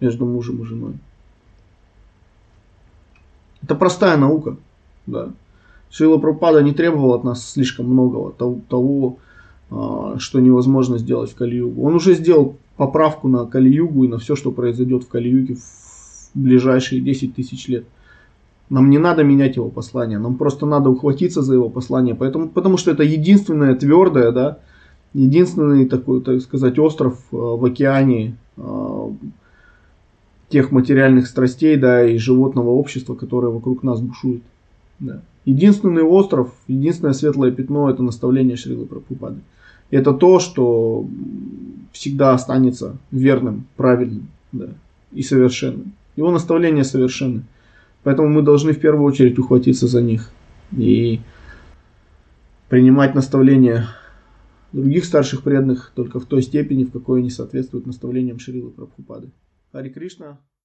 между 0.00 0.26
мужем 0.26 0.62
и 0.62 0.64
женой. 0.64 0.94
Это 3.62 3.74
простая 3.74 4.16
наука. 4.16 4.56
Да. 5.06 5.30
Шила 5.90 6.18
Пропада 6.18 6.62
не 6.62 6.72
требовал 6.72 7.14
от 7.14 7.24
нас 7.24 7.50
слишком 7.50 7.86
многого 7.86 8.32
того, 8.32 9.18
а, 9.70 10.16
что 10.18 10.40
невозможно 10.40 10.98
сделать 10.98 11.30
в 11.30 11.34
Кали-Югу. 11.34 11.82
Он 11.82 11.94
уже 11.94 12.14
сделал 12.14 12.56
поправку 12.76 13.28
на 13.28 13.46
Кали-Югу 13.46 14.04
и 14.04 14.08
на 14.08 14.18
все, 14.18 14.36
что 14.36 14.50
произойдет 14.52 15.04
в 15.04 15.08
Кали-Юге 15.08 15.56
в 15.56 16.30
ближайшие 16.34 17.00
10 17.00 17.34
тысяч 17.34 17.68
лет. 17.68 17.84
Нам 18.70 18.90
не 18.90 18.98
надо 18.98 19.24
менять 19.24 19.56
его 19.56 19.70
послание, 19.70 20.18
нам 20.18 20.36
просто 20.36 20.66
надо 20.66 20.90
ухватиться 20.90 21.42
за 21.42 21.54
его 21.54 21.70
послание, 21.70 22.14
поэтому, 22.14 22.48
потому 22.48 22.76
что 22.76 22.90
это 22.90 23.02
единственное 23.02 23.74
твердое, 23.74 24.30
да, 24.30 24.58
единственный 25.14 25.86
такой, 25.86 26.20
так 26.20 26.40
сказать, 26.42 26.78
остров 26.78 27.14
э, 27.32 27.36
в 27.36 27.64
океане 27.64 28.36
э, 28.56 29.10
тех 30.50 30.70
материальных 30.70 31.26
страстей, 31.26 31.76
да, 31.76 32.04
и 32.04 32.18
животного 32.18 32.70
общества, 32.70 33.14
которое 33.14 33.48
вокруг 33.48 33.82
нас 33.82 34.00
бушует. 34.00 34.42
Да. 34.98 35.22
Единственный 35.44 36.02
остров, 36.02 36.52
единственное 36.66 37.14
светлое 37.14 37.50
пятно– 37.50 37.88
это 37.90 38.02
наставление 38.02 38.56
Шрилы 38.56 38.84
Прабхупады. 38.86 39.40
Это 39.90 40.12
то, 40.12 40.40
что 40.40 41.06
всегда 41.92 42.34
останется 42.34 42.96
верным, 43.10 43.64
правильным 43.76 44.28
да, 44.52 44.66
и 45.12 45.22
совершенным. 45.22 45.92
Его 46.16 46.30
наставления 46.30 46.82
совершенны. 46.82 47.44
Поэтому 48.02 48.28
мы 48.28 48.42
должны 48.42 48.72
в 48.72 48.80
первую 48.80 49.04
очередь 49.04 49.38
ухватиться 49.38 49.86
за 49.86 50.00
них 50.00 50.30
и 50.76 51.20
принимать 52.68 53.14
наставления 53.14 53.88
других 54.72 55.04
старших 55.04 55.42
преданных 55.42 55.92
только 55.94 56.20
в 56.20 56.26
той 56.26 56.42
степени, 56.42 56.84
в 56.84 56.92
какой 56.92 57.20
они 57.20 57.30
соответствуют 57.30 57.86
наставлениям 57.86 58.38
Шрилы 58.38 58.70
Прабхупады. 58.70 59.30
Хари 59.72 59.90
Кришна. 59.90 60.38